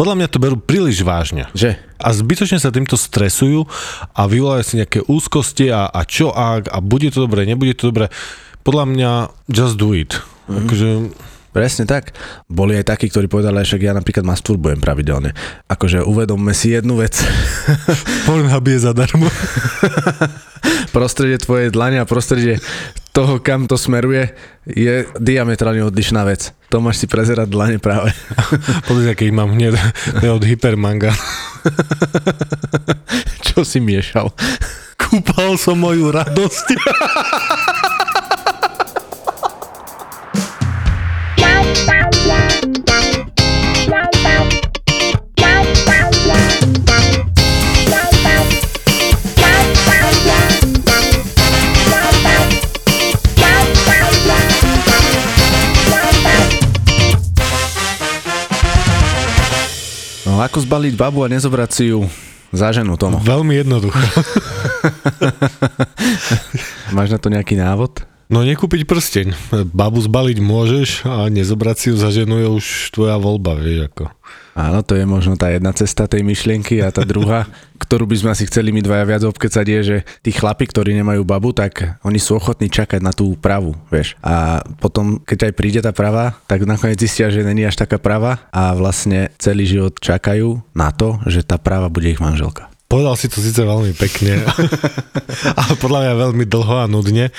Podľa 0.00 0.16
mňa 0.16 0.28
to 0.32 0.40
berú 0.40 0.56
príliš 0.56 1.04
vážne. 1.04 1.44
Že? 1.52 1.76
A 2.00 2.08
zbytočne 2.16 2.56
sa 2.56 2.72
týmto 2.72 2.96
stresujú 2.96 3.68
a 4.16 4.24
vyvolajú 4.24 4.64
si 4.64 4.80
nejaké 4.80 5.04
úzkosti 5.04 5.68
a, 5.68 5.92
a 5.92 6.08
čo 6.08 6.32
ak 6.32 6.72
a 6.72 6.80
bude 6.80 7.12
to 7.12 7.28
dobre, 7.28 7.44
nebude 7.44 7.76
to 7.76 7.92
dobre. 7.92 8.08
Podľa 8.64 8.84
mňa 8.88 9.10
just 9.52 9.76
do 9.76 9.92
it. 9.92 10.16
Mm. 10.48 10.64
Akože 10.64 10.88
Presne 11.50 11.82
tak. 11.82 12.14
Boli 12.46 12.78
aj 12.78 12.94
takí, 12.94 13.10
ktorí 13.10 13.26
povedali, 13.26 13.66
že 13.66 13.74
ja 13.82 13.90
napríklad 13.90 14.22
masturbujem 14.22 14.78
pravidelne. 14.78 15.34
Akože 15.66 16.06
uvedomme 16.06 16.54
si 16.54 16.70
jednu 16.70 17.02
vec. 17.02 17.18
Pornhub 18.26 18.62
je 18.70 18.78
zadarmo. 18.78 19.26
prostredie 20.90 21.38
tvojej 21.38 21.70
dlane 21.70 22.02
a 22.02 22.08
prostredie 22.08 22.58
toho, 23.10 23.42
kam 23.42 23.66
to 23.66 23.74
smeruje, 23.74 24.30
je 24.66 25.06
diametrálne 25.18 25.82
odlišná 25.82 26.22
vec. 26.22 26.54
To 26.70 26.78
máš 26.78 27.02
si 27.02 27.06
prezerať 27.10 27.50
dlane 27.50 27.78
práve. 27.82 28.14
Pozri, 28.86 29.10
aký 29.10 29.34
mám 29.34 29.50
hneď 29.50 29.74
od 30.30 30.42
hypermanga. 30.46 31.10
Čo 33.42 33.66
si 33.66 33.82
miešal? 33.82 34.30
Kúpal 34.94 35.58
som 35.58 35.82
moju 35.82 36.14
radosť. 36.14 36.66
ako 60.50 60.66
zbaliť 60.66 60.98
babu 60.98 61.22
a 61.22 61.30
nezobrať 61.30 61.70
si 61.70 61.84
ju 61.94 62.10
za 62.50 62.74
ženu, 62.74 62.98
Tomo? 62.98 63.22
Veľmi 63.22 63.62
jednoducho. 63.62 63.94
Máš 66.98 67.14
na 67.14 67.22
to 67.22 67.30
nejaký 67.30 67.54
návod? 67.54 68.09
No 68.30 68.46
nekúpiť 68.46 68.86
prsteň. 68.86 69.34
Babu 69.74 69.98
zbaliť 69.98 70.38
môžeš 70.38 71.02
a 71.02 71.26
nezobrať 71.26 71.76
si 71.82 71.86
ju 71.90 71.98
za 71.98 72.14
ženu 72.14 72.38
je 72.38 72.48
už 72.62 72.66
tvoja 72.94 73.18
voľba, 73.18 73.58
vieš 73.58 73.90
ako. 73.90 74.06
Áno, 74.54 74.86
to 74.86 74.94
je 74.94 75.02
možno 75.02 75.34
tá 75.34 75.50
jedna 75.50 75.74
cesta 75.74 76.06
tej 76.06 76.22
myšlienky 76.22 76.78
a 76.78 76.94
tá 76.94 77.02
druhá, 77.02 77.50
ktorú 77.82 78.06
by 78.06 78.16
sme 78.22 78.30
asi 78.30 78.46
chceli 78.46 78.70
my 78.70 78.86
dvaja 78.86 79.02
viac 79.02 79.22
obkecať 79.26 79.66
je, 79.66 79.80
že 79.82 79.96
tí 80.22 80.30
chlapi, 80.30 80.70
ktorí 80.70 80.94
nemajú 81.02 81.26
babu, 81.26 81.50
tak 81.50 81.98
oni 82.06 82.22
sú 82.22 82.38
ochotní 82.38 82.70
čakať 82.70 83.02
na 83.02 83.10
tú 83.10 83.34
pravu, 83.34 83.74
vieš. 83.90 84.14
A 84.22 84.62
potom, 84.78 85.18
keď 85.26 85.50
aj 85.50 85.56
príde 85.58 85.80
tá 85.82 85.90
prava, 85.90 86.38
tak 86.46 86.62
nakoniec 86.70 87.02
zistia, 87.02 87.34
že 87.34 87.42
není 87.42 87.66
až 87.66 87.82
taká 87.82 87.98
prava 87.98 88.46
a 88.54 88.78
vlastne 88.78 89.34
celý 89.42 89.66
život 89.66 89.98
čakajú 89.98 90.62
na 90.70 90.94
to, 90.94 91.18
že 91.26 91.42
tá 91.42 91.58
prava 91.58 91.90
bude 91.90 92.06
ich 92.14 92.22
manželka. 92.22 92.70
Povedal 92.86 93.14
si 93.18 93.26
to 93.26 93.42
síce 93.42 93.58
veľmi 93.58 93.90
pekne, 93.98 94.46
ale 95.62 95.72
podľa 95.82 95.98
mňa 96.06 96.14
veľmi 96.30 96.44
dlho 96.46 96.76
a 96.78 96.86
nudne. 96.86 97.34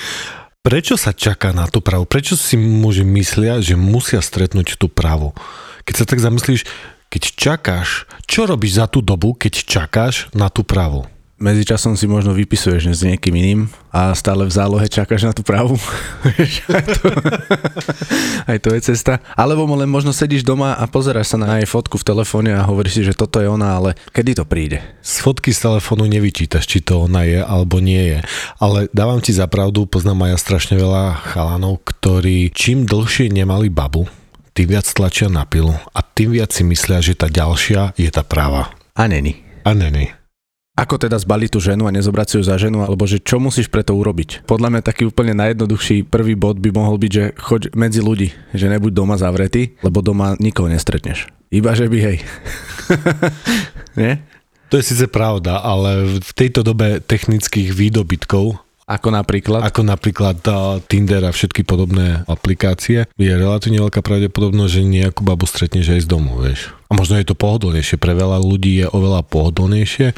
Prečo 0.62 0.94
sa 0.94 1.10
čaká 1.10 1.50
na 1.50 1.66
tú 1.66 1.82
pravu? 1.82 2.06
Prečo 2.06 2.38
si 2.38 2.54
muži 2.54 3.02
myslia, 3.02 3.58
že 3.58 3.74
musia 3.74 4.22
stretnúť 4.22 4.78
tú 4.78 4.86
pravu? 4.86 5.34
Keď 5.82 5.94
sa 5.98 6.06
tak 6.06 6.22
zamyslíš, 6.22 6.62
keď 7.10 7.22
čakáš, 7.34 8.06
čo 8.30 8.46
robíš 8.46 8.78
za 8.78 8.86
tú 8.86 9.02
dobu, 9.02 9.34
keď 9.34 9.66
čakáš 9.66 10.30
na 10.30 10.46
tú 10.54 10.62
pravu? 10.62 11.10
Medzičasom 11.42 11.98
si 11.98 12.06
možno 12.06 12.30
vypisuješ 12.38 12.94
s 12.94 13.02
niekým 13.02 13.34
iným 13.34 13.60
a 13.90 14.14
stále 14.14 14.46
v 14.46 14.54
zálohe 14.54 14.86
čakáš 14.86 15.26
na 15.26 15.34
tú 15.34 15.42
pravu. 15.42 15.74
aj, 16.30 16.84
to, 16.86 17.08
aj 18.46 18.58
to 18.62 18.68
je 18.78 18.80
cesta. 18.94 19.18
Alebo 19.34 19.66
len 19.74 19.90
možno 19.90 20.14
sedíš 20.14 20.46
doma 20.46 20.78
a 20.78 20.86
pozeráš 20.86 21.34
sa 21.34 21.42
na 21.42 21.58
jej 21.58 21.66
fotku 21.66 21.98
v 21.98 22.06
telefóne 22.06 22.54
a 22.54 22.62
hovoríš 22.62 22.94
si, 22.94 23.02
že 23.02 23.18
toto 23.18 23.42
je 23.42 23.50
ona, 23.50 23.74
ale 23.74 23.98
kedy 24.14 24.38
to 24.38 24.46
príde? 24.46 24.78
Z 25.02 25.26
fotky 25.26 25.50
z 25.50 25.66
telefónu 25.66 26.06
nevyčítaš, 26.06 26.62
či 26.62 26.78
to 26.78 27.10
ona 27.10 27.26
je 27.26 27.42
alebo 27.42 27.82
nie 27.82 28.14
je. 28.14 28.18
Ale 28.62 28.86
dávam 28.94 29.18
ti 29.18 29.34
za 29.34 29.50
pravdu, 29.50 29.90
poznám 29.90 30.30
aj 30.30 30.30
ja 30.30 30.38
strašne 30.38 30.74
veľa 30.78 31.26
chalanov, 31.34 31.82
ktorí 31.82 32.54
čím 32.54 32.86
dlhšie 32.86 33.34
nemali 33.34 33.66
babu, 33.66 34.06
tým 34.54 34.78
viac 34.78 34.86
tlačia 34.86 35.26
na 35.26 35.42
pilu 35.42 35.74
a 35.90 36.06
tým 36.06 36.38
viac 36.38 36.54
si 36.54 36.62
myslia, 36.62 37.02
že 37.02 37.18
tá 37.18 37.26
ďalšia 37.26 37.98
je 37.98 38.14
tá 38.14 38.22
práva. 38.22 38.70
A 38.94 39.10
není. 39.10 39.42
A 39.66 39.74
není. 39.74 40.21
Ako 40.72 40.96
teda 40.96 41.20
zbaliť 41.20 41.52
tú 41.52 41.60
ženu 41.60 41.84
a 41.84 41.92
nezobrať 41.92 42.26
si 42.32 42.34
ju 42.40 42.42
za 42.48 42.56
ženu, 42.56 42.80
alebo 42.80 43.04
že 43.04 43.20
čo 43.20 43.36
musíš 43.36 43.68
preto 43.68 43.92
urobiť? 43.92 44.48
Podľa 44.48 44.72
mňa 44.72 44.80
taký 44.80 45.04
úplne 45.04 45.36
najjednoduchší 45.36 46.08
prvý 46.08 46.32
bod 46.32 46.64
by 46.64 46.72
mohol 46.72 46.96
byť, 46.96 47.12
že 47.12 47.24
choď 47.36 47.76
medzi 47.76 48.00
ľudí, 48.00 48.32
že 48.56 48.72
nebuď 48.72 48.92
doma 48.96 49.20
zavretý, 49.20 49.76
lebo 49.84 50.00
doma 50.00 50.32
nikoho 50.40 50.72
nestretneš. 50.72 51.28
Iba 51.52 51.76
že 51.76 51.92
by 51.92 51.98
hej. 52.00 52.16
Nie? 54.00 54.24
To 54.72 54.80
je 54.80 54.88
síce 54.88 55.04
pravda, 55.12 55.60
ale 55.60 56.16
v 56.24 56.32
tejto 56.32 56.64
dobe 56.64 57.04
technických 57.04 57.76
výdobytkov 57.76 58.56
ako 58.82 59.08
napríklad? 59.14 59.62
Ako 59.62 59.86
napríklad 59.86 60.42
uh, 60.50 60.82
Tinder 60.84 61.22
a 61.24 61.32
všetky 61.32 61.62
podobné 61.62 62.26
aplikácie. 62.26 63.06
Je 63.14 63.30
relatívne 63.32 63.78
veľká 63.78 64.02
pravdepodobnosť, 64.02 64.72
že 64.74 64.82
nejakú 64.82 65.22
babu 65.22 65.46
stretneš 65.46 65.94
aj 65.96 66.00
z 66.04 66.08
domu, 66.10 66.36
vieš. 66.42 66.74
A 66.92 66.96
možno 66.96 67.16
je 67.16 67.24
to 67.24 67.32
pohodlnejšie. 67.32 67.96
Pre 67.96 68.12
veľa 68.12 68.36
ľudí 68.36 68.84
je 68.84 68.86
oveľa 68.92 69.24
pohodlnejšie. 69.24 70.12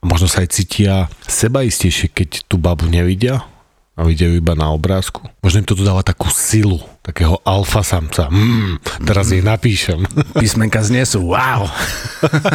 A 0.00 0.04
možno 0.04 0.28
sa 0.28 0.44
aj 0.44 0.52
cítia 0.52 1.08
sebaistejšie, 1.24 2.12
keď 2.12 2.44
tú 2.44 2.60
babu 2.60 2.84
nevidia 2.92 3.48
a 4.00 4.04
vidia 4.08 4.32
ju 4.32 4.40
iba 4.40 4.56
na 4.56 4.72
obrázku. 4.72 5.28
Možno 5.44 5.60
im 5.60 5.68
toto 5.68 5.84
dáva 5.84 6.00
takú 6.00 6.32
silu, 6.32 6.80
takého 7.04 7.36
alfa 7.44 7.84
samca. 7.84 8.32
Mm, 8.32 8.80
teraz 9.04 9.28
jej 9.28 9.44
napíšem. 9.44 10.00
Písmenka 10.40 10.80
znesú, 10.80 11.20
wow. 11.36 11.68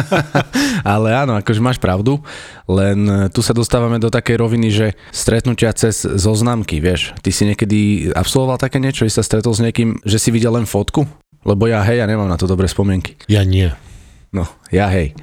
Ale 0.82 1.14
áno, 1.14 1.38
akože 1.38 1.62
máš 1.62 1.78
pravdu, 1.78 2.18
len 2.66 3.30
tu 3.30 3.46
sa 3.46 3.54
dostávame 3.54 4.02
do 4.02 4.10
takej 4.10 4.42
roviny, 4.42 4.68
že 4.74 4.86
stretnutia 5.14 5.70
cez 5.70 6.02
zoznamky, 6.02 6.82
vieš. 6.82 7.14
Ty 7.22 7.30
si 7.30 7.46
niekedy 7.46 7.78
absolvoval 8.10 8.58
také 8.58 8.82
niečo, 8.82 9.06
že 9.06 9.14
sa 9.14 9.22
stretol 9.22 9.54
s 9.54 9.62
niekým, 9.62 10.02
že 10.02 10.18
si 10.18 10.34
videl 10.34 10.50
len 10.50 10.66
fotku? 10.66 11.06
Lebo 11.46 11.70
ja 11.70 11.86
hej, 11.86 12.02
ja 12.02 12.10
nemám 12.10 12.26
na 12.26 12.34
to 12.34 12.50
dobré 12.50 12.66
spomienky. 12.66 13.14
Ja 13.30 13.46
nie. 13.46 13.70
No, 14.34 14.50
ja 14.74 14.90
hej 14.90 15.14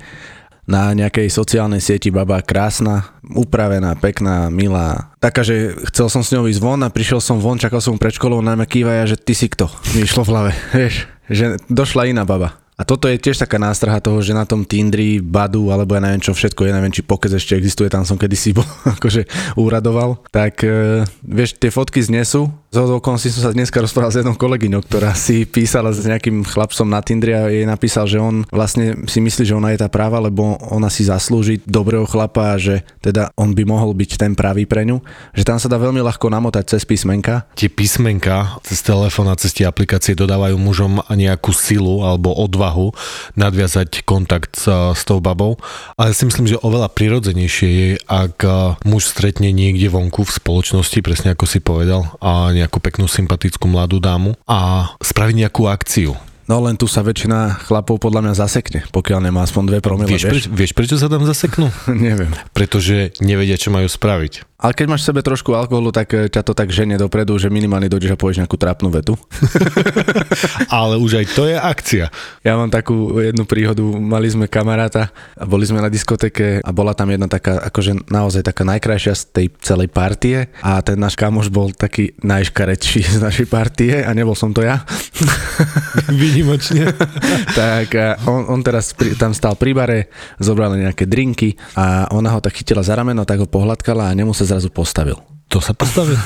na 0.63 0.95
nejakej 0.95 1.27
sociálnej 1.27 1.83
sieti 1.83 2.07
baba 2.07 2.39
krásna, 2.39 3.11
upravená, 3.35 3.99
pekná, 3.99 4.47
milá. 4.47 5.11
Taká, 5.19 5.43
že 5.43 5.75
chcel 5.91 6.07
som 6.07 6.23
s 6.23 6.31
ňou 6.31 6.47
ísť 6.47 6.61
von 6.63 6.79
a 6.87 6.93
prišiel 6.93 7.19
som 7.19 7.43
von, 7.43 7.59
čakal 7.59 7.83
som 7.83 7.99
pred 7.99 8.15
školou, 8.15 8.39
na 8.39 8.55
mňa 8.55 8.67
kývaja, 8.67 9.03
že 9.15 9.17
ty 9.19 9.35
si 9.35 9.51
kto. 9.51 9.67
Mi 9.95 10.07
išlo 10.07 10.23
v 10.23 10.31
hlave, 10.31 10.51
vieš, 10.79 11.03
že 11.27 11.59
došla 11.67 12.07
iná 12.07 12.23
baba. 12.23 12.55
A 12.73 12.81
toto 12.81 13.05
je 13.05 13.21
tiež 13.21 13.37
taká 13.37 13.61
nástraha 13.61 14.01
toho, 14.01 14.17
že 14.25 14.33
na 14.33 14.49
tom 14.49 14.65
Tindri, 14.65 15.21
Badu, 15.21 15.69
alebo 15.69 15.93
ja 15.93 16.01
neviem 16.01 16.23
čo 16.23 16.33
všetko 16.33 16.65
je, 16.65 16.71
neviem 16.73 16.89
či 16.89 17.05
pokez 17.05 17.29
ešte 17.29 17.53
existuje, 17.53 17.85
tam 17.85 18.01
som 18.01 18.17
kedysi 18.17 18.55
bol, 18.55 18.65
akože 18.97 19.29
úradoval, 19.59 20.17
tak 20.33 20.63
e, 20.65 21.05
vieš, 21.21 21.59
tie 21.59 21.69
fotky 21.69 22.01
znesú. 22.01 22.49
Z 22.73 22.89
okolností 22.89 23.29
som 23.29 23.45
sa 23.45 23.53
dneska 23.53 23.77
rozprával 23.85 24.09
s 24.09 24.17
jednou 24.17 24.33
kolegyňou, 24.33 24.81
ktorá 24.81 25.13
si 25.13 25.45
písala 25.45 25.93
s 25.93 26.09
nejakým 26.09 26.41
chlapcom 26.41 26.89
na 26.89 27.05
Tindri 27.05 27.29
a 27.37 27.45
jej 27.45 27.69
napísal, 27.69 28.09
že 28.09 28.17
on 28.17 28.49
vlastne 28.49 29.05
si 29.05 29.21
myslí, 29.21 29.45
že 29.45 29.53
ona 29.53 29.77
je 29.77 29.85
tá 29.85 29.93
práva, 29.93 30.17
lebo 30.17 30.57
ona 30.73 30.89
si 30.89 31.05
zaslúži 31.05 31.61
dobrého 31.69 32.09
chlapa 32.09 32.57
a 32.57 32.57
že 32.57 32.81
teda 32.97 33.29
on 33.37 33.53
by 33.53 33.61
mohol 33.61 33.93
byť 33.93 34.17
ten 34.17 34.33
pravý 34.33 34.65
pre 34.65 34.89
ňu. 34.89 35.05
Že 35.37 35.43
tam 35.45 35.57
sa 35.61 35.69
dá 35.69 35.77
veľmi 35.77 36.01
ľahko 36.01 36.33
namotať 36.33 36.73
cez 36.73 36.81
písmenka. 36.81 37.45
Tie 37.53 37.69
písmenka 37.69 38.57
cez 38.65 38.81
telefón 38.81 39.29
a 39.29 39.37
cez 39.37 39.53
tie 39.53 39.69
aplikácie 39.69 40.17
dodávajú 40.17 40.57
mužom 40.57 41.05
nejakú 41.13 41.53
silu 41.53 42.01
alebo 42.01 42.33
odvahu 42.33 42.89
nadviazať 43.37 44.01
kontakt 44.01 44.57
s, 44.57 44.65
s 44.97 45.05
tou 45.05 45.21
babou. 45.21 45.61
Ale 45.93 46.17
si 46.17 46.25
myslím, 46.25 46.49
že 46.49 46.57
oveľa 46.57 46.89
prirodzenejšie 46.89 47.69
je, 47.69 47.87
ak 48.09 48.41
muž 48.81 49.13
stretne 49.13 49.53
niekde 49.53 49.93
vonku 49.93 50.25
v 50.25 50.33
spoločnosti, 50.41 50.97
presne 51.05 51.37
ako 51.37 51.45
si 51.45 51.61
povedal, 51.61 52.09
a 52.17 52.62
nejakú 52.63 52.79
peknú 52.79 53.05
sympatickú 53.11 53.67
mladú 53.67 53.99
dámu 53.99 54.39
a 54.47 54.91
spraví 55.03 55.35
nejakú 55.35 55.67
akciu. 55.67 56.15
No 56.43 56.59
len 56.59 56.75
tu 56.75 56.91
sa 56.91 56.99
väčšina 56.99 57.63
chlapov 57.63 58.03
podľa 58.03 58.27
mňa 58.27 58.33
zasekne, 58.35 58.79
pokiaľ 58.91 59.31
nemá 59.31 59.47
aspoň 59.47 59.63
dve 59.63 59.79
promile. 59.79 60.11
Vieš, 60.11 60.27
vieš? 60.27 60.31
Preč, 60.31 60.45
vieš 60.51 60.71
prečo 60.75 60.95
sa 60.99 61.07
tam 61.07 61.23
zaseknú? 61.23 61.71
Neviem. 62.07 62.35
Pretože 62.51 63.15
nevedia, 63.23 63.55
čo 63.55 63.71
majú 63.71 63.87
spraviť. 63.87 64.52
Ale 64.63 64.71
keď 64.71 64.85
máš 64.87 65.03
v 65.03 65.09
sebe 65.11 65.21
trošku 65.21 65.51
alkoholu, 65.51 65.91
tak 65.91 66.07
eh, 66.15 66.31
ťa 66.31 66.41
to 66.41 66.55
tak 66.55 66.71
ženie 66.71 66.95
dopredu, 66.95 67.35
že 67.35 67.51
minimálne 67.51 67.91
dojdeš 67.91 68.15
a 68.15 68.19
povieš 68.19 68.39
nejakú 68.39 68.55
trápnu 68.55 68.87
vetu. 68.87 69.19
Ale 70.71 70.95
už 70.95 71.19
aj 71.19 71.25
to 71.35 71.43
je 71.51 71.59
akcia. 71.59 72.07
Ja 72.47 72.55
mám 72.55 72.71
takú 72.71 73.19
jednu 73.19 73.43
príhodu, 73.43 73.83
mali 73.83 74.31
sme 74.31 74.47
kamaráta 74.47 75.11
boli 75.43 75.65
sme 75.67 75.81
na 75.81 75.89
diskoteke 75.91 76.61
a 76.63 76.69
bola 76.69 76.95
tam 76.95 77.09
jedna 77.11 77.27
taká, 77.27 77.59
akože 77.67 78.07
naozaj 78.07 78.45
taká 78.45 78.63
najkrajšia 78.63 79.13
z 79.13 79.23
tej 79.33 79.47
celej 79.59 79.89
partie 79.91 80.47
a 80.61 80.79
ten 80.85 80.95
náš 80.97 81.17
kamoš 81.17 81.49
bol 81.49 81.73
taký 81.73 82.15
najškaredší 82.21 83.17
z 83.17 83.19
našej 83.19 83.47
partie 83.49 84.01
a 84.05 84.11
nebol 84.15 84.37
som 84.37 84.53
to 84.53 84.61
ja. 84.63 84.85
Výnimočne. 86.21 86.89
tak 87.59 87.93
on, 88.29 88.49
on 88.49 88.59
teraz 88.61 88.93
pri, 88.93 89.17
tam 89.17 89.33
stal 89.33 89.57
pri 89.57 89.71
bare, 89.73 89.99
zobrali 90.37 90.85
nejaké 90.85 91.09
drinky 91.09 91.57
a 91.75 92.07
ona 92.13 92.33
ho 92.33 92.39
tak 92.39 92.55
chytila 92.55 92.85
za 92.85 92.93
rameno, 92.93 93.25
tak 93.27 93.41
ho 93.41 93.47
pohľadkala 93.49 94.13
a 94.13 94.17
nemu 94.17 94.31
sa 94.33 94.45
zrazu 94.53 94.69
postavil. 94.69 95.17
To 95.49 95.61
sa 95.61 95.73
postavil? 95.73 96.17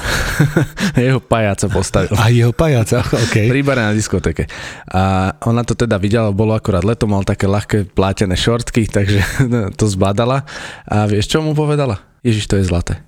jeho 1.07 1.19
pajáca 1.23 1.67
postavil. 1.71 2.11
A 2.15 2.27
jeho 2.27 2.51
pajáca, 2.51 3.03
OK. 3.27 3.47
Pri 3.47 3.63
na 3.63 3.95
diskotéke. 3.95 4.47
A 4.91 5.31
ona 5.47 5.63
to 5.63 5.75
teda 5.75 5.95
videla, 5.95 6.35
bolo 6.35 6.51
akurát 6.55 6.83
leto, 6.83 7.07
mal 7.07 7.23
také 7.23 7.47
ľahké 7.47 7.91
plátené 7.91 8.35
šortky, 8.35 8.87
takže 8.87 9.23
to 9.79 9.85
zbadala. 9.87 10.43
A 10.87 11.07
vieš, 11.07 11.31
čo 11.31 11.39
mu 11.39 11.55
povedala? 11.55 12.03
Ježiš, 12.19 12.51
to 12.51 12.59
je 12.59 12.67
zlaté. 12.67 13.06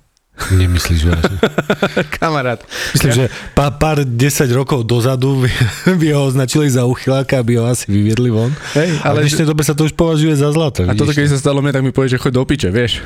Nemyslíš 0.50 1.06
vážne? 1.06 1.38
Kamarát. 2.18 2.64
Myslím, 2.96 3.10
že 3.12 3.24
pár, 3.54 3.78
pár 3.78 3.98
10 4.02 4.18
rokov 4.50 4.82
dozadu 4.82 5.38
by, 5.44 5.50
by 5.94 6.06
ho 6.10 6.26
označili 6.26 6.66
za 6.66 6.82
uchyláka, 6.88 7.38
aby 7.38 7.60
ho 7.60 7.68
asi 7.68 7.86
vyviedli 7.86 8.32
von. 8.32 8.50
Hej, 8.74 8.98
Ale 9.04 9.20
ale 9.20 9.28
v 9.28 9.36
dnešnej 9.36 9.46
dobe 9.46 9.62
sa 9.62 9.76
to 9.76 9.84
už 9.84 9.92
považuje 9.92 10.32
za 10.32 10.48
zlato. 10.48 10.88
A 10.88 10.96
toto 10.96 11.12
keby 11.12 11.28
sa 11.28 11.36
stalo 11.36 11.60
mne, 11.60 11.76
tak 11.76 11.84
mi 11.84 11.92
povie, 11.92 12.16
že 12.16 12.18
choď 12.18 12.32
do 12.40 12.42
piče, 12.48 12.68
vieš. 12.72 13.00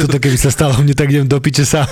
Toto 0.00 0.16
keby 0.16 0.36
sa 0.40 0.48
stalo 0.48 0.80
mne, 0.80 0.96
tak 0.96 1.12
idem 1.12 1.28
do 1.28 1.36
piče 1.40 1.64
sám. 1.68 1.88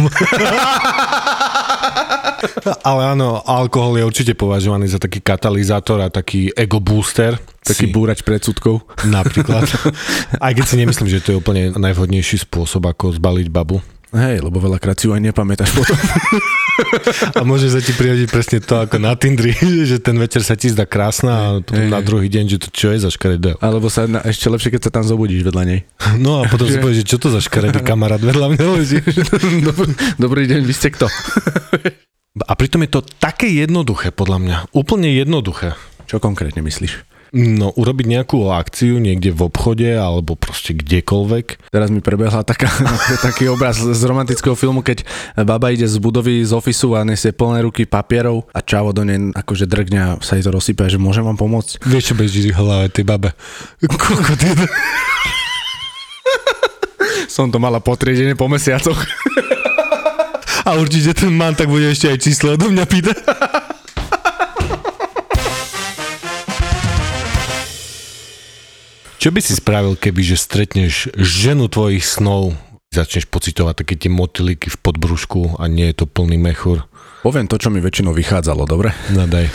Ale 2.89 3.03
áno, 3.17 3.41
alkohol 3.43 3.99
je 4.01 4.05
určite 4.07 4.33
považovaný 4.37 4.91
za 4.91 5.01
taký 5.01 5.21
katalizátor 5.21 6.03
a 6.05 6.13
taký 6.13 6.53
ego 6.53 6.79
booster. 6.79 7.39
Taký 7.67 7.91
Si- 7.91 7.95
búrač 7.95 8.23
predsudkov. 8.23 8.87
Napríklad. 9.07 9.67
Aj 10.45 10.53
keď 10.55 10.65
si 10.65 10.77
nemyslím, 10.79 11.11
že 11.11 11.23
to 11.23 11.35
je 11.35 11.41
úplne 11.41 11.75
najvhodnejší 11.75 12.47
spôsob, 12.47 12.87
ako 12.87 13.17
zbaliť 13.19 13.49
babu. 13.51 13.83
Hej, 14.15 14.39
lebo 14.39 14.63
veľakrát 14.63 14.95
si 14.95 15.11
ju 15.11 15.19
aj 15.19 15.23
nepamätáš 15.23 15.75
potom. 15.75 15.99
A 17.41 17.43
môže 17.43 17.73
sa 17.73 17.81
ti 17.81 17.91
priradiť 17.91 18.29
presne 18.29 18.59
to 18.61 18.79
ako 18.79 19.01
na 19.01 19.17
Tindri, 19.19 19.51
že 19.91 19.99
ten 19.99 20.15
večer 20.15 20.47
sa 20.47 20.55
ti 20.55 20.71
zdá 20.71 20.87
krásna 20.87 21.33
a 21.33 21.49
potom 21.65 21.89
Hej, 21.89 21.91
na 21.91 22.01
druhý 22.05 22.29
deň, 22.29 22.45
že 22.53 22.59
to 22.63 22.69
čo 22.71 22.93
je 22.93 23.03
za 23.03 23.11
škaredé. 23.11 23.57
Alebo 23.59 23.89
sa 23.89 24.07
na, 24.07 24.23
ešte 24.23 24.47
lepšie, 24.47 24.77
keď 24.77 24.83
sa 24.87 24.91
tam 25.01 25.05
zobudíš 25.09 25.43
vedľa 25.43 25.63
nej. 25.67 25.81
No 26.23 26.45
a 26.45 26.49
potom 26.49 26.69
si 26.71 26.79
povieš, 26.79 27.03
že 27.03 27.11
čo 27.11 27.19
to 27.19 27.33
za 27.33 27.43
škaredý 27.43 27.83
kamarát 27.83 28.21
vedľa 28.21 28.55
mňa 28.55 28.65
leží. 28.79 28.99
Dobrý, 29.65 29.93
dobrý 30.21 30.43
deň, 30.47 30.61
vy 30.63 30.75
ste 30.75 30.95
kto? 30.95 31.11
A 32.47 32.53
pritom 32.53 32.85
je 32.85 32.91
to 32.93 33.01
také 33.03 33.49
jednoduché, 33.49 34.13
podľa 34.13 34.39
mňa. 34.39 34.57
Úplne 34.77 35.09
jednoduché. 35.17 35.75
Čo 36.07 36.21
konkrétne 36.21 36.61
myslíš? 36.63 37.16
No, 37.35 37.75
urobiť 37.75 38.07
nejakú 38.07 38.55
akciu 38.55 39.03
niekde 39.03 39.35
v 39.35 39.51
obchode 39.51 39.91
alebo 39.91 40.39
proste 40.39 40.77
kdekoľvek. 40.77 41.75
Teraz 41.75 41.89
mi 41.91 41.99
prebehla 41.99 42.47
taká, 42.47 42.71
taký 43.27 43.51
obraz 43.51 43.83
z 43.83 44.03
romantického 44.07 44.55
filmu, 44.55 44.87
keď 44.87 45.03
baba 45.43 45.75
ide 45.75 45.91
z 45.91 45.99
budovy 45.99 46.47
z 46.47 46.55
ofisu 46.55 46.95
a 46.95 47.03
nesie 47.03 47.35
plné 47.35 47.67
ruky 47.67 47.83
papierov 47.89 48.47
a 48.55 48.63
čavo 48.63 48.95
do 48.95 49.03
nej 49.03 49.19
akože 49.35 49.67
drgňa 49.67 50.03
a 50.07 50.19
sa 50.23 50.39
jej 50.39 50.45
to 50.47 50.55
rozsype, 50.55 50.87
že 50.87 51.03
môžem 51.03 51.27
vám 51.27 51.35
pomôcť. 51.41 51.83
Vieš, 51.83 52.13
čo 52.13 52.15
beží 52.15 52.53
v 52.53 52.59
hlave 52.59 52.87
tej 52.95 53.03
babe? 53.03 53.35
Koľko 53.83 54.33
ty... 54.39 54.47
Som 57.35 57.51
to 57.51 57.59
mala 57.59 57.83
po 57.83 57.99
triedenie 57.99 58.39
po 58.39 58.47
mesiacoch. 58.47 58.97
A 60.67 60.75
určite 60.75 61.15
ten 61.15 61.31
man 61.31 61.55
tak 61.55 61.71
bude 61.71 61.87
ešte 61.91 62.11
aj 62.11 62.19
číslo 62.19 62.59
odo 62.59 62.71
mňa 62.71 62.85
pýtať. 62.87 63.19
Čo 69.17 69.33
by 69.33 69.41
si 69.41 69.57
spravil, 69.57 69.97
keby 69.97 70.21
že 70.21 70.37
stretneš 70.37 71.09
ženu 71.17 71.73
tvojich 71.73 72.05
snov, 72.05 72.53
začneš 72.93 73.25
pocitovať 73.27 73.83
také 73.83 73.95
tie 73.97 74.13
motylíky 74.13 74.69
v 74.69 74.77
podbrušku 74.77 75.57
a 75.57 75.65
nie 75.73 75.89
je 75.91 76.05
to 76.05 76.07
plný 76.07 76.37
mechúr? 76.37 76.85
Poviem 77.25 77.51
to, 77.51 77.59
čo 77.59 77.75
mi 77.75 77.83
väčšinou 77.83 78.15
vychádzalo, 78.15 78.69
dobre? 78.69 78.95
No 79.11 79.27
daj. 79.27 79.51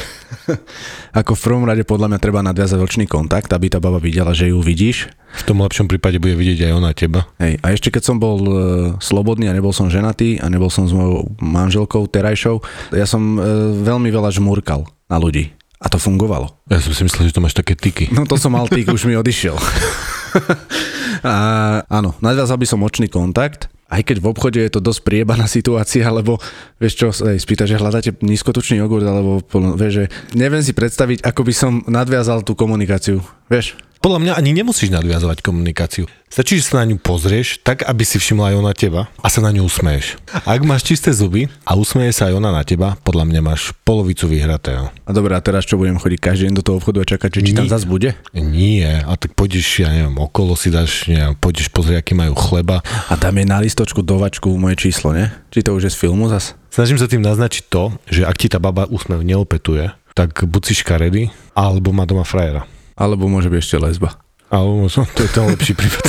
Ako 1.23 1.37
v 1.37 1.43
prvom 1.45 1.63
rade 1.63 1.87
podľa 1.87 2.11
mňa 2.11 2.19
treba 2.19 2.43
nadviazať 2.43 2.79
očný 2.81 3.05
kontakt, 3.07 3.47
aby 3.53 3.71
tá 3.71 3.79
baba 3.79 3.95
videla, 3.95 4.35
že 4.35 4.51
ju 4.51 4.59
vidíš. 4.59 5.07
V 5.39 5.43
tom 5.47 5.63
lepšom 5.63 5.87
prípade 5.87 6.19
bude 6.19 6.35
vidieť 6.35 6.67
aj 6.67 6.73
ona 6.75 6.91
teba. 6.91 7.29
Hej, 7.39 7.63
a 7.63 7.71
ešte 7.71 7.93
keď 7.93 8.03
som 8.03 8.17
bol 8.19 8.39
e, 8.43 8.53
slobodný 8.99 9.47
a 9.47 9.55
nebol 9.55 9.71
som 9.71 9.87
ženatý 9.87 10.43
a 10.43 10.51
nebol 10.51 10.67
som 10.67 10.89
s 10.89 10.91
mojou 10.91 11.31
manželkou 11.39 12.11
terajšou, 12.11 12.59
ja 12.91 13.07
som 13.07 13.39
e, 13.39 13.45
veľmi 13.87 14.11
veľa 14.11 14.35
žmúrkal 14.35 14.83
na 15.07 15.15
ľudí. 15.15 15.55
A 15.81 15.89
to 15.89 15.97
fungovalo. 15.97 16.61
Ja 16.69 16.77
som 16.77 16.93
si 16.93 17.01
myslel, 17.01 17.33
že 17.33 17.35
to 17.35 17.41
máš 17.41 17.57
také 17.57 17.73
tyky. 17.73 18.13
No 18.13 18.29
to 18.29 18.37
som 18.37 18.53
mal 18.53 18.69
týk, 18.69 18.93
už 18.93 19.09
mi 19.09 19.17
odišiel. 19.17 19.57
a 21.25 21.33
áno, 21.89 22.13
nadviazal 22.21 22.61
by 22.61 22.67
som 22.69 22.85
očný 22.85 23.09
kontakt, 23.09 23.65
aj 23.91 24.01
keď 24.07 24.17
v 24.23 24.29
obchode 24.29 24.59
je 24.61 24.71
to 24.71 24.79
dosť 24.79 25.03
priebaná 25.03 25.49
situácia, 25.51 26.07
lebo 26.07 26.39
vieš 26.79 26.93
čo, 26.95 27.07
ej, 27.11 27.41
spýta, 27.41 27.67
že 27.67 27.75
hľadáte 27.81 28.15
nízkotučný 28.23 28.79
jogurt, 28.79 29.03
alebo 29.03 29.43
vieš, 29.75 30.05
že 30.05 30.05
neviem 30.37 30.63
si 30.63 30.71
predstaviť, 30.71 31.25
ako 31.27 31.41
by 31.43 31.53
som 31.53 31.71
nadviazal 31.89 32.45
tú 32.45 32.55
komunikáciu, 32.55 33.19
vieš. 33.51 33.75
Podľa 34.01 34.17
mňa 34.17 34.33
ani 34.33 34.57
nemusíš 34.57 34.89
nadviazovať 34.89 35.45
komunikáciu. 35.45 36.09
Stačí, 36.25 36.57
že 36.57 36.65
sa 36.65 36.81
na 36.81 36.89
ňu 36.89 36.97
pozrieš, 36.97 37.61
tak 37.61 37.85
aby 37.85 38.01
si 38.01 38.17
všimla 38.17 38.49
aj 38.49 38.55
ona 38.57 38.73
teba 38.73 39.01
a 39.21 39.27
sa 39.29 39.45
na 39.45 39.53
ňu 39.53 39.69
usmeješ. 39.69 40.17
Ak 40.41 40.65
máš 40.65 40.89
čisté 40.89 41.13
zuby 41.13 41.53
a 41.61 41.77
usmeje 41.77 42.09
sa 42.09 42.33
aj 42.33 42.41
ona 42.41 42.49
na 42.49 42.65
teba, 42.65 42.97
podľa 43.05 43.29
mňa 43.29 43.41
máš 43.45 43.77
polovicu 43.85 44.25
vyhratého. 44.25 44.89
A 45.05 45.11
dobré, 45.13 45.37
a 45.37 45.41
teraz 45.45 45.69
čo 45.69 45.77
budem 45.77 46.01
chodiť 46.01 46.17
každý 46.17 46.49
deň 46.49 46.53
do 46.57 46.65
toho 46.65 46.81
obchodu 46.81 46.97
a 46.97 47.05
čakať, 47.13 47.29
že 47.29 47.41
či 47.45 47.53
tam 47.53 47.69
Nie. 47.69 47.73
zas 47.77 47.85
bude? 47.85 48.17
Nie, 48.33 49.05
a 49.05 49.13
tak 49.21 49.37
pôjdeš, 49.37 49.85
ja 49.85 49.93
neviem, 49.93 50.17
okolo 50.17 50.57
si 50.57 50.73
dáš, 50.73 51.05
neviem, 51.05 51.37
pôjdeš 51.37 51.69
pozrieť, 51.69 52.01
aký 52.01 52.17
majú 52.17 52.33
chleba. 52.33 52.81
A 53.05 53.13
tam 53.21 53.37
je 53.37 53.45
na 53.45 53.61
listočku 53.61 54.01
do 54.01 54.17
vačku 54.17 54.49
moje 54.57 54.81
číslo, 54.81 55.13
ne? 55.13 55.29
Či 55.53 55.61
to 55.61 55.77
už 55.77 55.85
je 55.85 55.91
z 55.93 56.01
filmu 56.01 56.25
zas? 56.25 56.57
Snažím 56.73 56.97
sa 56.97 57.05
tým 57.05 57.21
naznačiť 57.21 57.69
to, 57.69 57.93
že 58.09 58.25
ak 58.25 58.33
ti 58.41 58.49
tá 58.49 58.57
baba 58.57 58.89
úsmev 58.89 59.21
neopetuje, 59.21 59.93
tak 60.17 60.41
buď 60.41 60.61
si 60.65 60.73
škaredý, 60.81 61.23
alebo 61.53 61.93
má 61.93 62.09
doma 62.09 62.25
frajera. 62.25 62.65
Alebo 63.01 63.25
môže 63.25 63.49
byť 63.49 63.57
ešte 63.57 63.77
lesba. 63.81 64.13
Alebo 64.51 64.85
možno, 64.85 65.07
to 65.15 65.25
je 65.25 65.31
ten 65.31 65.47
lepší 65.47 65.73
prípad. 65.73 66.05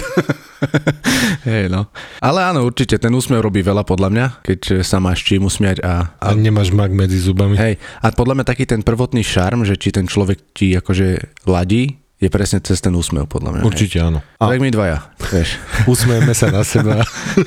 Hej, 1.48 1.70
no. 1.70 1.86
Ale 2.18 2.42
áno, 2.42 2.66
určite, 2.66 2.98
ten 2.98 3.10
úsmev 3.14 3.38
robí 3.38 3.62
veľa 3.62 3.86
podľa 3.86 4.08
mňa, 4.10 4.26
keď 4.42 4.60
sa 4.82 4.98
máš 4.98 5.22
čím 5.22 5.46
usmiať 5.46 5.78
a, 5.82 6.18
A 6.18 6.34
nemáš 6.34 6.74
mak 6.74 6.90
medzi 6.90 7.22
zubami. 7.22 7.54
Hej, 7.54 7.78
a 8.02 8.10
podľa 8.10 8.42
mňa 8.42 8.44
taký 8.46 8.66
ten 8.66 8.82
prvotný 8.82 9.22
šarm, 9.22 9.62
že 9.62 9.78
či 9.78 9.94
ten 9.94 10.10
človek 10.10 10.54
ti 10.54 10.74
akože 10.74 11.38
ladí, 11.46 12.02
je 12.22 12.30
presne 12.30 12.62
cez 12.62 12.78
ten 12.78 12.94
úsmev, 12.94 13.26
podľa 13.26 13.58
mňa. 13.58 13.62
Určite 13.66 13.98
áno. 13.98 14.18
Hej. 14.22 14.38
A 14.38 14.44
Tak 14.54 14.62
my 14.62 14.70
dvaja, 14.70 14.98
vieš. 15.26 15.48
usmejeme 15.92 16.34
sa 16.34 16.46
na 16.54 16.62
seba. 16.62 17.02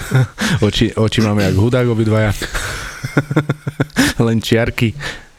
Oči, 0.68 0.92
oči 0.96 1.20
máme 1.24 1.48
jak 1.48 1.56
hudák 1.56 1.88
obidvaja. 1.88 2.36
Len 4.20 4.44
čiarky. 4.44 4.92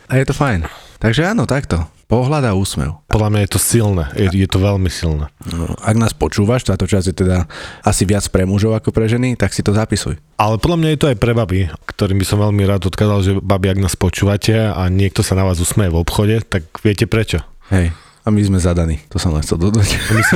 A 0.08 0.16
je 0.20 0.24
to 0.24 0.32
fajn. 0.32 0.64
Takže 1.00 1.28
áno, 1.28 1.44
takto. 1.44 1.95
Pohľad 2.06 2.46
a 2.46 2.54
úsmev. 2.54 3.02
Podľa 3.10 3.28
mňa 3.34 3.40
je 3.42 3.50
to 3.50 3.58
silné, 3.58 4.04
je, 4.14 4.30
je 4.30 4.46
to 4.46 4.62
veľmi 4.62 4.86
silné. 4.86 5.26
No, 5.50 5.74
ak 5.82 5.98
nás 5.98 6.14
počúvaš, 6.14 6.62
táto 6.62 6.86
časť 6.86 7.06
je 7.10 7.16
teda 7.26 7.50
asi 7.82 8.06
viac 8.06 8.22
pre 8.30 8.46
mužov 8.46 8.78
ako 8.78 8.94
pre 8.94 9.10
ženy, 9.10 9.34
tak 9.34 9.50
si 9.50 9.66
to 9.66 9.74
zapisuj. 9.74 10.14
Ale 10.38 10.62
podľa 10.62 10.78
mňa 10.78 10.88
je 10.94 11.00
to 11.02 11.10
aj 11.10 11.18
pre 11.18 11.34
baby, 11.34 11.66
ktorým 11.90 12.22
by 12.22 12.26
som 12.26 12.38
veľmi 12.38 12.62
rád 12.62 12.86
odkázal, 12.86 13.18
že 13.26 13.32
babi, 13.42 13.74
ak 13.74 13.82
nás 13.82 13.98
počúvate 13.98 14.54
a 14.54 14.86
niekto 14.86 15.26
sa 15.26 15.34
na 15.34 15.42
vás 15.42 15.58
usmeje 15.58 15.90
v 15.90 15.98
obchode, 15.98 16.46
tak 16.46 16.70
viete 16.86 17.10
prečo. 17.10 17.42
Hej, 17.74 17.90
a 18.26 18.34
my 18.34 18.42
sme 18.42 18.58
zadaní, 18.58 18.98
to 19.06 19.22
som 19.22 19.30
len 19.30 19.46
chcel 19.46 19.54
dodať. 19.54 19.86
My 20.10 20.22
sa, 20.26 20.34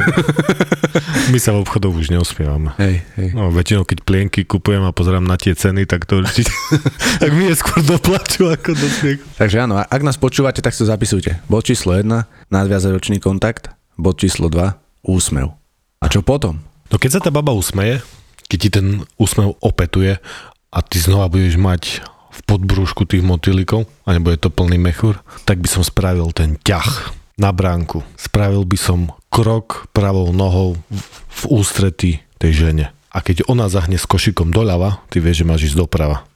my 1.35 1.39
sa 1.43 1.51
v 1.51 1.67
obchodoch 1.67 1.91
už 1.91 2.15
neusmievame. 2.15 2.71
Hej, 2.79 3.03
hej. 3.19 3.29
No, 3.35 3.51
väčšinou, 3.51 3.83
keď 3.83 4.07
plienky 4.07 4.47
kupujem 4.47 4.87
a 4.87 4.95
pozerám 4.95 5.27
na 5.27 5.35
tie 5.35 5.59
ceny, 5.59 5.91
tak 5.91 6.07
to 6.07 6.23
určite, 6.23 6.55
tak 7.23 7.35
mi 7.35 7.51
je 7.51 7.59
skôr 7.59 7.83
doplaču 7.83 8.47
ako 8.47 8.79
do 8.79 8.87
smiechu. 8.87 9.27
Takže 9.35 9.57
áno, 9.67 9.83
a 9.83 9.91
ak 9.91 10.07
nás 10.07 10.15
počúvate, 10.15 10.63
tak 10.63 10.71
si 10.71 10.87
to 10.87 10.87
zapisujte. 10.87 11.43
Bod 11.51 11.67
číslo 11.67 11.99
1, 11.99 12.07
nadviazať 12.55 12.95
očný 12.95 13.19
kontakt. 13.19 13.75
Bod 13.99 14.23
číslo 14.23 14.47
2, 14.47 15.11
úsmev. 15.11 15.59
A 15.99 16.07
čo 16.07 16.23
potom? 16.23 16.63
No 16.95 16.97
keď 16.97 17.19
sa 17.19 17.21
tá 17.27 17.35
baba 17.35 17.51
usmeje, 17.51 18.07
keď 18.47 18.59
ti 18.63 18.71
ten 18.71 18.87
úsmev 19.19 19.59
opetuje 19.59 20.23
a 20.71 20.79
ty 20.79 20.97
znova 21.03 21.27
budeš 21.27 21.59
mať 21.59 22.07
v 22.31 22.41
podbrúšku 22.47 23.03
tých 23.11 23.27
motýlikov 23.27 23.91
a 24.07 24.15
nebude 24.15 24.39
to 24.39 24.55
plný 24.55 24.79
mechúr, 24.79 25.19
tak 25.43 25.59
by 25.59 25.67
som 25.67 25.83
spravil 25.83 26.31
ten 26.31 26.55
ťah 26.63 27.19
na 27.41 27.57
bránku. 27.57 28.05
Spravil 28.21 28.69
by 28.69 28.77
som 28.77 29.09
krok 29.33 29.89
pravou 29.97 30.29
nohou 30.37 30.77
v, 30.93 31.43
ústretí 31.49 32.21
tej 32.37 32.69
žene. 32.69 32.93
A 33.11 33.25
keď 33.25 33.49
ona 33.49 33.73
zahne 33.73 33.97
s 33.97 34.05
košikom 34.05 34.53
doľava, 34.53 35.01
ty 35.09 35.19
vieš, 35.25 35.43
že 35.43 35.49
máš 35.49 35.73
ísť 35.73 35.81
doprava. 35.81 36.29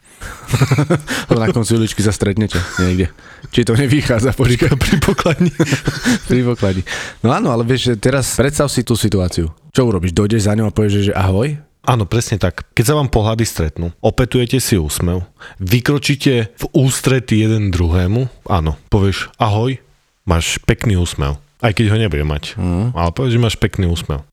Na 1.29 1.53
konci 1.53 1.77
uličky 1.77 2.01
sa 2.01 2.09
stretnete 2.09 2.57
niekde. 2.81 3.13
Či 3.53 3.69
to 3.69 3.77
nevychádza, 3.77 4.33
počkaj. 4.33 4.73
Pri 4.89 4.97
pokladni. 4.97 5.53
Pri 6.29 6.41
pokladni. 6.41 6.83
No 7.21 7.37
áno, 7.37 7.53
ale 7.53 7.69
vieš, 7.69 7.93
teraz 8.01 8.33
predstav 8.41 8.73
si 8.73 8.81
tú 8.81 8.97
situáciu. 8.97 9.53
Čo 9.77 9.85
urobíš? 9.85 10.17
Dojdeš 10.17 10.49
za 10.49 10.57
ňou 10.57 10.73
a 10.73 10.75
povieš, 10.75 11.13
že 11.13 11.15
ahoj? 11.15 11.61
Áno, 11.85 12.09
presne 12.09 12.41
tak. 12.41 12.65
Keď 12.73 12.85
sa 12.89 12.97
vám 12.97 13.13
pohľady 13.13 13.45
stretnú, 13.45 13.93
opetujete 14.01 14.57
si 14.57 14.81
úsmev, 14.81 15.29
vykročíte 15.61 16.57
v 16.57 16.65
ústretí 16.73 17.45
jeden 17.45 17.69
druhému, 17.69 18.49
áno, 18.49 18.81
povieš 18.89 19.29
ahoj, 19.37 19.84
máš 20.25 20.57
pekný 20.65 20.97
úsmev. 20.97 21.37
Aj 21.65 21.73
keď 21.73 21.95
ho 21.95 22.01
nebude 22.01 22.25
mať. 22.25 22.57
Mm. 22.61 22.93
Ale 22.93 23.15
povieš, 23.15 23.35
že 23.37 23.45
máš 23.45 23.57
pekný 23.57 23.89
úsmev. 23.89 24.25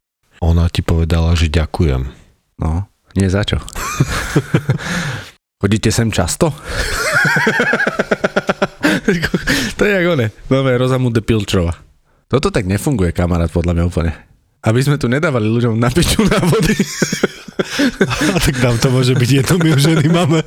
Ona 0.42 0.68
ti 0.68 0.82
povedala, 0.82 1.38
že 1.38 1.54
ďakujem. 1.54 2.10
No, 2.60 2.90
nie 3.16 3.30
za 3.30 3.46
čo. 3.46 3.62
Chodíte 5.62 5.94
sem 5.94 6.10
často? 6.10 6.50
to 9.78 9.82
je 9.86 9.92
jak 9.94 10.06
one. 10.10 10.34
Máme 10.50 10.74
Rozamunde 10.74 11.22
Pilčrova. 11.22 11.78
Toto 12.26 12.50
tak 12.50 12.66
nefunguje, 12.66 13.14
kamarát, 13.14 13.54
podľa 13.54 13.78
mňa 13.78 13.84
úplne. 13.86 14.12
Aby 14.66 14.82
sme 14.82 14.98
tu 14.98 15.06
nedávali 15.06 15.46
ľuďom 15.46 15.78
na 15.78 15.94
piču 15.94 16.26
na 16.26 16.42
vody. 16.42 16.74
A 18.34 18.42
tak 18.42 18.58
nám 18.58 18.82
to 18.82 18.90
môže 18.90 19.14
byť 19.14 19.30
jedno, 19.30 19.62
my 19.62 19.70
už 19.78 19.82
ženy 19.86 20.10
máme. 20.10 20.42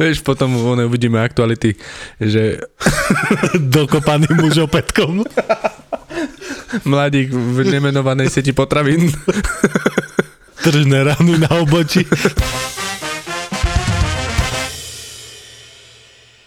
Vieš, 0.00 0.24
potom 0.24 0.56
one 0.56 0.88
uvidíme 0.88 1.20
aktuality, 1.20 1.76
že 2.16 2.64
Dokopaný 3.76 4.32
muž 4.40 4.64
opätkom. 4.64 5.20
mladík 6.88 7.28
v 7.28 7.68
nemenovanej 7.68 8.32
sieti 8.32 8.56
potravín. 8.56 9.12
Tržné 10.64 11.04
rány 11.04 11.36
na 11.44 11.52
obočí. 11.60 12.08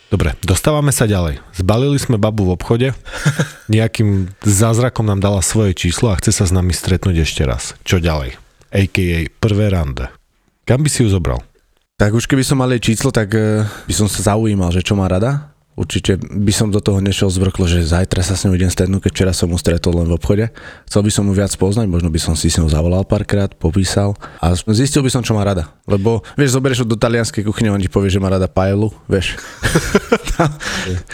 Dobre, 0.10 0.38
dostávame 0.46 0.94
sa 0.94 1.10
ďalej. 1.10 1.42
Zbalili 1.58 1.98
sme 1.98 2.22
babu 2.22 2.46
v 2.46 2.54
obchode, 2.54 2.94
nejakým 3.70 4.34
zázrakom 4.46 5.06
nám 5.06 5.22
dala 5.22 5.42
svoje 5.42 5.74
číslo 5.74 6.14
a 6.14 6.18
chce 6.22 6.30
sa 6.30 6.46
s 6.46 6.54
nami 6.54 6.74
stretnúť 6.74 7.26
ešte 7.26 7.42
raz. 7.46 7.74
Čo 7.82 7.98
ďalej? 7.98 8.38
A.k.a. 8.70 9.30
prvé 9.42 9.74
rande. 9.74 10.10
Kam 10.70 10.86
by 10.86 10.90
si 10.90 11.02
ju 11.06 11.10
zobral? 11.10 11.42
Tak 12.04 12.12
už 12.12 12.28
keby 12.28 12.44
som 12.44 12.60
mal 12.60 12.68
jej 12.76 12.92
číslo, 12.92 13.16
tak 13.16 13.32
eh, 13.32 13.64
by 13.64 13.94
som 13.96 14.12
sa 14.12 14.36
zaujímal, 14.36 14.76
že 14.76 14.84
čo 14.84 14.92
má 14.92 15.08
rada. 15.08 15.56
Určite 15.80 16.20
by 16.20 16.52
som 16.52 16.68
do 16.68 16.84
toho 16.84 17.00
nešiel 17.00 17.32
zvrklo, 17.32 17.64
že 17.64 17.80
zajtra 17.80 18.20
sa 18.20 18.36
s 18.36 18.44
ňou 18.44 18.60
idem 18.60 18.68
stretnúť, 18.68 19.08
keď 19.08 19.12
včera 19.16 19.32
som 19.32 19.48
mu 19.48 19.56
stretol 19.56 20.04
len 20.04 20.12
v 20.12 20.20
obchode. 20.20 20.52
Chcel 20.84 21.00
by 21.00 21.12
som 21.16 21.24
mu 21.24 21.32
viac 21.32 21.56
poznať, 21.56 21.88
možno 21.88 22.12
by 22.12 22.20
som 22.20 22.36
si 22.36 22.52
s 22.52 22.60
ňou 22.60 22.68
zavolal 22.68 23.08
párkrát, 23.08 23.56
popísal 23.56 24.20
a 24.44 24.52
zistil 24.52 25.00
by 25.00 25.16
som, 25.16 25.24
čo 25.24 25.32
má 25.32 25.48
rada. 25.48 25.72
Lebo, 25.88 26.28
vieš, 26.36 26.60
zoberieš 26.60 26.84
ho 26.84 26.92
do 26.92 27.00
talianskej 27.00 27.48
kuchyne, 27.48 27.72
on 27.72 27.80
ti 27.80 27.88
povie, 27.88 28.12
že 28.12 28.20
má 28.20 28.28
rada 28.28 28.52
paelu, 28.52 28.92
vieš. 29.08 29.40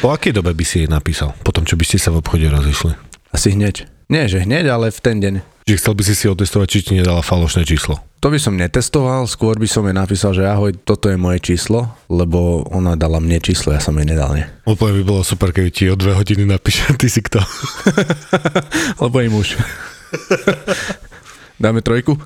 Po 0.01 0.09
akej 0.09 0.41
dobe 0.41 0.57
by 0.57 0.65
si 0.65 0.83
jej 0.83 0.89
napísal? 0.89 1.37
Potom, 1.45 1.69
čo 1.69 1.77
by 1.77 1.85
ste 1.85 2.01
sa 2.01 2.09
v 2.09 2.19
obchode 2.19 2.49
rozišli? 2.49 2.97
Asi 3.29 3.53
hneď. 3.53 3.98
Nie, 4.09 4.25
že 4.25 4.41
hneď, 4.41 4.73
ale 4.73 4.89
v 4.89 4.99
ten 5.05 5.21
deň. 5.21 5.33
Čiže 5.69 5.85
chcel 5.85 5.93
by 5.93 6.01
si 6.01 6.13
si 6.17 6.25
otestovať, 6.25 6.65
či 6.65 6.79
ti 6.81 6.91
nedala 6.97 7.21
falošné 7.21 7.61
číslo. 7.61 8.01
To 8.25 8.33
by 8.33 8.41
som 8.41 8.57
netestoval, 8.57 9.29
skôr 9.29 9.53
by 9.61 9.69
som 9.69 9.85
jej 9.85 9.93
napísal, 9.93 10.33
že 10.33 10.49
ahoj, 10.49 10.73
toto 10.81 11.13
je 11.13 11.15
moje 11.15 11.45
číslo, 11.45 11.93
lebo 12.09 12.65
ona 12.73 12.97
dala 12.97 13.21
mne 13.21 13.37
číslo, 13.37 13.69
ja 13.69 13.77
som 13.77 13.93
jej 14.01 14.09
nedal, 14.09 14.33
nie. 14.33 14.49
Úplne 14.65 14.97
by 14.97 15.03
bolo 15.05 15.21
super, 15.21 15.53
keby 15.53 15.69
ti 15.69 15.85
o 15.87 15.95
dve 15.95 16.17
hodiny 16.17 16.41
napíše, 16.41 16.89
ty 16.99 17.05
si 17.05 17.21
kto. 17.21 17.37
Lebo 19.05 19.15
je 19.21 19.29
muž. 19.29 19.47
Dáme 21.61 21.85
trojku? 21.85 22.17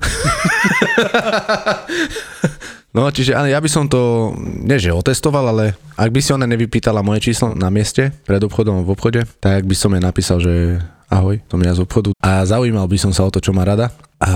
No, 2.94 3.10
čiže 3.10 3.34
ale 3.34 3.50
ja 3.52 3.58
by 3.58 3.68
som 3.68 3.90
to, 3.90 4.32
nie 4.40 4.78
že 4.78 4.94
otestoval, 4.94 5.52
ale 5.52 5.76
ak 5.98 6.14
by 6.14 6.20
si 6.22 6.30
ona 6.30 6.46
nevypýtala 6.46 7.02
moje 7.02 7.28
číslo 7.28 7.50
na 7.52 7.68
mieste, 7.68 8.14
pred 8.24 8.38
obchodom 8.40 8.86
v 8.86 8.92
obchode, 8.94 9.20
tak 9.42 9.66
by 9.66 9.74
som 9.76 9.92
jej 9.92 10.00
napísal, 10.00 10.38
že 10.38 10.78
ahoj, 11.10 11.40
som 11.50 11.60
ja 11.60 11.72
z 11.74 11.82
obchodu 11.84 12.10
a 12.22 12.44
zaujímal 12.44 12.88
by 12.88 12.98
som 13.00 13.12
sa 13.12 13.26
o 13.26 13.30
to, 13.32 13.42
čo 13.42 13.52
má 13.52 13.64
rada 13.64 13.92
a 14.22 14.30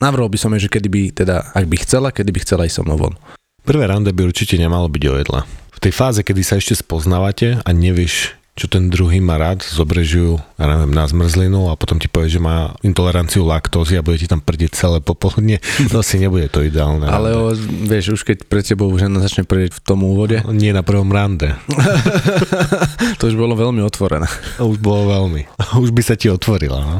navrhol 0.00 0.32
by 0.32 0.38
som 0.40 0.52
jej, 0.56 0.68
že 0.68 0.72
kedy 0.72 0.88
by, 0.88 1.02
teda, 1.12 1.52
ak 1.52 1.64
by 1.68 1.76
chcela, 1.82 2.08
kedy 2.14 2.30
by 2.32 2.40
chcela 2.44 2.64
ísť 2.64 2.76
so 2.80 2.84
mnou 2.86 2.96
von. 2.96 3.14
Prvé 3.66 3.90
rande 3.90 4.14
by 4.14 4.30
určite 4.30 4.54
nemalo 4.56 4.86
byť 4.86 5.02
o 5.10 5.14
jedle. 5.18 5.40
V 5.76 5.78
tej 5.82 5.92
fáze, 5.92 6.20
kedy 6.22 6.40
sa 6.40 6.56
ešte 6.56 6.78
spoznávate 6.78 7.60
a 7.60 7.70
nevieš, 7.74 8.32
čo 8.56 8.72
ten 8.72 8.88
druhý 8.88 9.20
má 9.20 9.36
rád, 9.36 9.60
zobrieš 9.60 10.10
ju, 10.16 10.28
ja 10.56 10.64
neviem, 10.64 10.96
na 10.96 11.04
zmrzlinu 11.04 11.68
a 11.68 11.76
potom 11.76 12.00
ti 12.00 12.08
povie, 12.08 12.32
že 12.32 12.40
má 12.40 12.72
intoleranciu 12.80 13.44
laktózy 13.44 14.00
a 14.00 14.02
bude 14.02 14.16
ti 14.16 14.24
tam 14.24 14.40
prdeť 14.40 14.72
celé 14.72 14.98
popoludne, 15.04 15.60
to 15.92 16.00
asi 16.00 16.16
nebude 16.16 16.48
to 16.48 16.64
ideálne. 16.64 17.04
Ale 17.04 17.36
rande. 17.36 17.36
o, 17.36 17.44
vieš, 17.84 18.16
už 18.16 18.22
keď 18.24 18.48
pred 18.48 18.64
tebou 18.64 18.88
žena 18.96 19.20
začne 19.20 19.44
prieť 19.44 19.76
v 19.76 19.80
tom 19.84 20.00
úvode, 20.02 20.40
Nie 20.56 20.72
na 20.72 20.80
prvom 20.80 21.12
rande. 21.12 21.52
to 23.20 23.28
už 23.28 23.36
bolo 23.36 23.52
veľmi 23.52 23.84
otvorené. 23.84 24.24
To 24.56 24.72
už 24.72 24.80
bolo 24.80 25.12
veľmi. 25.12 25.44
Už 25.76 25.92
by 25.92 26.00
sa 26.00 26.16
ti 26.16 26.32
otvorila. 26.32 26.80
No? 26.80 26.94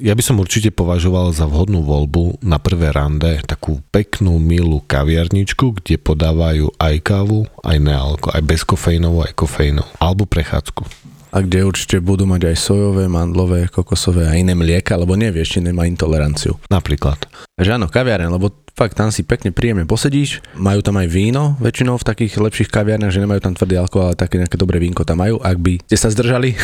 Ja 0.00 0.16
by 0.16 0.22
som 0.24 0.40
určite 0.40 0.72
považoval 0.72 1.36
za 1.36 1.44
vhodnú 1.44 1.84
voľbu 1.84 2.40
na 2.40 2.56
prvé 2.56 2.88
rande 2.88 3.44
takú 3.44 3.84
peknú, 3.92 4.40
milú 4.40 4.80
kaviarničku, 4.80 5.76
kde 5.76 6.00
podávajú 6.00 6.72
aj 6.80 6.94
kávu, 7.04 7.44
aj 7.60 7.76
nealko, 7.76 8.32
aj 8.32 8.40
bezkofeínovú, 8.40 9.28
aj 9.28 9.36
kofeínovú. 9.36 9.92
Alebo 10.00 10.24
prechádzku. 10.24 11.09
A 11.30 11.46
kde 11.46 11.62
určite 11.62 12.02
budú 12.02 12.26
mať 12.26 12.50
aj 12.50 12.56
sojové, 12.58 13.06
mandlové, 13.06 13.70
kokosové 13.70 14.26
a 14.26 14.34
iné 14.34 14.58
mlieka, 14.58 14.98
lebo 14.98 15.14
nevieš, 15.14 15.58
či 15.58 15.58
nemá 15.62 15.86
intoleranciu. 15.86 16.58
Napríklad. 16.66 17.22
Že 17.54 17.78
áno, 17.78 17.86
kaviareň, 17.86 18.34
lebo 18.34 18.50
fakt 18.74 18.98
tam 18.98 19.14
si 19.14 19.22
pekne 19.22 19.54
príjemne 19.54 19.86
posedíš, 19.86 20.42
majú 20.58 20.82
tam 20.82 20.98
aj 20.98 21.06
víno, 21.06 21.54
väčšinou 21.62 22.00
v 22.00 22.08
takých 22.08 22.40
lepších 22.40 22.72
kaviarniach, 22.72 23.14
že 23.14 23.22
nemajú 23.22 23.40
tam 23.44 23.54
tvrdý 23.54 23.78
alkohol, 23.78 24.10
ale 24.10 24.18
také 24.18 24.42
nejaké 24.42 24.56
dobré 24.58 24.82
vínko 24.82 25.06
tam 25.06 25.22
majú, 25.22 25.38
ak 25.38 25.56
by 25.60 25.78
ste 25.86 25.96
sa 26.00 26.08
zdržali, 26.10 26.56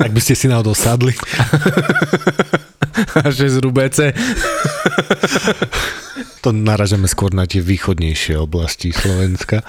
Ak 0.00 0.10
by 0.16 0.20
ste 0.24 0.34
si 0.34 0.48
náhodou 0.48 0.72
sadli. 0.72 1.12
a 2.94 3.28
že 3.30 3.48
z 3.50 3.58
rubece. 3.62 4.12
To 6.40 6.56
naražame 6.56 7.04
skôr 7.04 7.36
na 7.36 7.44
tie 7.44 7.60
východnejšie 7.60 8.40
oblasti 8.40 8.96
Slovenska, 8.96 9.60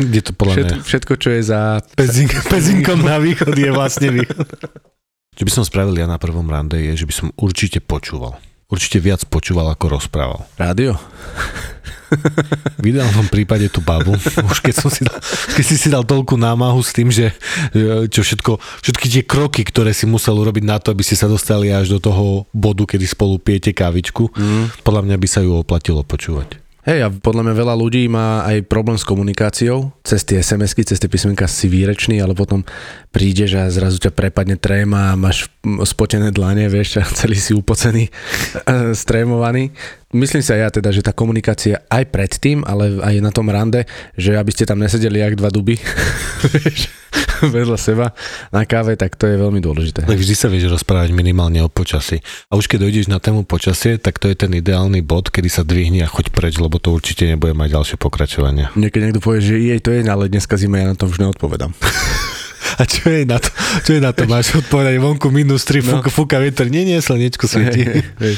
kde 0.00 0.20
to 0.24 0.32
podľa 0.32 0.54
mňa... 0.54 0.68
Všetko, 0.80 0.86
všetko, 0.88 1.12
čo 1.20 1.28
je 1.32 1.42
za... 1.44 1.60
Pezink, 1.92 2.32
pezinkom 2.48 3.04
na 3.04 3.20
východ 3.20 3.52
je 3.52 3.70
vlastne 3.72 4.08
východ. 4.12 4.48
Čo 5.36 5.42
by 5.44 5.52
som 5.52 5.64
spravil 5.68 6.00
ja 6.00 6.08
na 6.08 6.16
prvom 6.16 6.48
rande 6.48 6.80
je, 6.80 7.04
že 7.04 7.04
by 7.04 7.14
som 7.14 7.28
určite 7.36 7.84
počúval. 7.84 8.40
Určite 8.72 8.98
viac 8.98 9.22
počúval, 9.28 9.68
ako 9.70 10.00
rozprával. 10.00 10.48
Rádio? 10.56 10.96
V 12.80 12.84
ideálnom 12.94 13.26
prípade 13.26 13.66
tú 13.70 13.82
babu, 13.82 14.14
už 14.50 14.58
keď, 14.62 14.74
som 14.74 14.90
si 14.90 15.02
dal, 15.02 15.18
keď 15.54 15.64
si 15.64 15.76
si 15.76 15.88
dal 15.90 16.06
toľku 16.06 16.38
námahu 16.38 16.80
s 16.82 16.90
tým, 16.94 17.08
že 17.10 17.34
e, 17.74 18.06
čo 18.06 18.22
všetko, 18.22 18.58
všetky 18.84 19.06
tie 19.10 19.22
kroky, 19.26 19.62
ktoré 19.66 19.90
si 19.90 20.06
musel 20.06 20.38
urobiť 20.38 20.64
na 20.64 20.78
to, 20.78 20.94
aby 20.94 21.02
ste 21.02 21.18
sa 21.18 21.26
dostali 21.26 21.74
až 21.74 21.96
do 21.96 21.98
toho 21.98 22.46
bodu, 22.54 22.86
kedy 22.86 23.06
spolu 23.06 23.42
pijete 23.42 23.74
kávičku, 23.74 24.30
mm. 24.30 24.86
podľa 24.86 25.02
mňa 25.06 25.16
by 25.18 25.28
sa 25.28 25.40
ju 25.42 25.58
oplatilo 25.58 26.06
počúvať. 26.06 26.66
Hej, 26.86 27.02
a 27.02 27.10
podľa 27.10 27.50
mňa 27.50 27.54
veľa 27.58 27.74
ľudí 27.74 28.06
má 28.06 28.46
aj 28.46 28.70
problém 28.70 28.94
s 28.94 29.02
komunikáciou. 29.02 29.90
Cez 30.06 30.22
tie 30.22 30.38
SMS-ky, 30.38 30.86
cez 30.86 31.02
tie 31.02 31.10
písmenka 31.10 31.50
si 31.50 31.66
výrečný, 31.66 32.22
ale 32.22 32.30
potom 32.30 32.62
prídeš 33.10 33.58
a 33.58 33.66
zrazu 33.66 33.98
ťa 33.98 34.14
prepadne 34.14 34.54
tréma 34.54 35.10
a 35.10 35.18
máš 35.18 35.50
spotené 35.82 36.30
dlane, 36.30 36.70
vieš, 36.70 37.02
a 37.02 37.04
celý 37.10 37.42
si 37.42 37.58
upocený, 37.58 38.06
eh, 38.70 38.94
strémovaný. 38.94 39.74
Myslím 40.14 40.38
si 40.38 40.54
aj 40.54 40.60
ja 40.60 40.70
teda, 40.70 40.94
že 40.94 41.02
tá 41.02 41.10
komunikácia 41.10 41.82
aj 41.90 42.06
predtým, 42.08 42.62
ale 42.62 43.02
aj 43.02 43.14
na 43.18 43.34
tom 43.34 43.50
rande, 43.50 43.84
že 44.14 44.38
aby 44.38 44.54
ste 44.54 44.62
tam 44.62 44.78
nesedeli 44.78 45.18
jak 45.18 45.34
dva 45.34 45.50
duby, 45.50 45.74
vedľa 47.56 47.76
seba 47.76 48.06
na 48.48 48.62
káve, 48.62 48.94
tak 48.94 49.18
to 49.18 49.26
je 49.26 49.36
veľmi 49.36 49.58
dôležité. 49.58 50.06
Tak 50.06 50.16
vždy 50.16 50.34
sa 50.34 50.46
vieš 50.46 50.70
rozprávať 50.70 51.10
minimálne 51.10 51.60
o 51.60 51.68
počasí. 51.68 52.22
A 52.48 52.56
už 52.56 52.70
keď 52.70 52.86
dojdeš 52.86 53.06
na 53.10 53.18
tému 53.18 53.44
počasie, 53.44 53.98
tak 53.98 54.16
to 54.16 54.30
je 54.30 54.38
ten 54.38 54.54
ideálny 54.54 55.02
bod, 55.02 55.28
kedy 55.28 55.50
sa 55.50 55.66
dvihni 55.66 56.00
a 56.00 56.08
choď 56.08 56.30
preč, 56.32 56.54
lebo 56.56 56.78
to 56.78 56.94
určite 56.94 57.26
nebude 57.26 57.52
mať 57.52 57.74
ďalšie 57.74 57.96
pokračovanie. 57.98 58.72
Niekedy 58.78 59.10
niekto 59.10 59.20
povie, 59.20 59.42
že 59.42 59.58
jej 59.58 59.80
to 59.82 59.90
je, 59.90 60.06
ale 60.06 60.30
dneska 60.30 60.54
zima, 60.56 60.80
ja 60.80 60.92
na 60.92 60.96
to 60.96 61.10
už 61.10 61.18
neodpovedám. 61.18 61.74
A 62.76 62.84
čo 62.84 63.08
je 63.08 63.24
na 63.24 63.38
to? 63.38 63.48
Čo 63.86 63.90
je 63.96 64.02
na 64.02 64.10
to? 64.10 64.26
Máš 64.26 64.52
odpovedať 64.52 64.98
vonku 64.98 65.30
minus 65.30 65.64
3, 65.64 65.80
No. 65.80 65.88
fúka, 65.96 66.10
fúka 66.12 66.36
vietor, 66.42 66.66
nie, 66.68 66.84
nie, 66.84 66.98
slnečko 66.98 67.46
svieti. 67.52 67.84
Hej, 67.84 67.94
hej, 67.94 68.04
hej. 68.20 68.34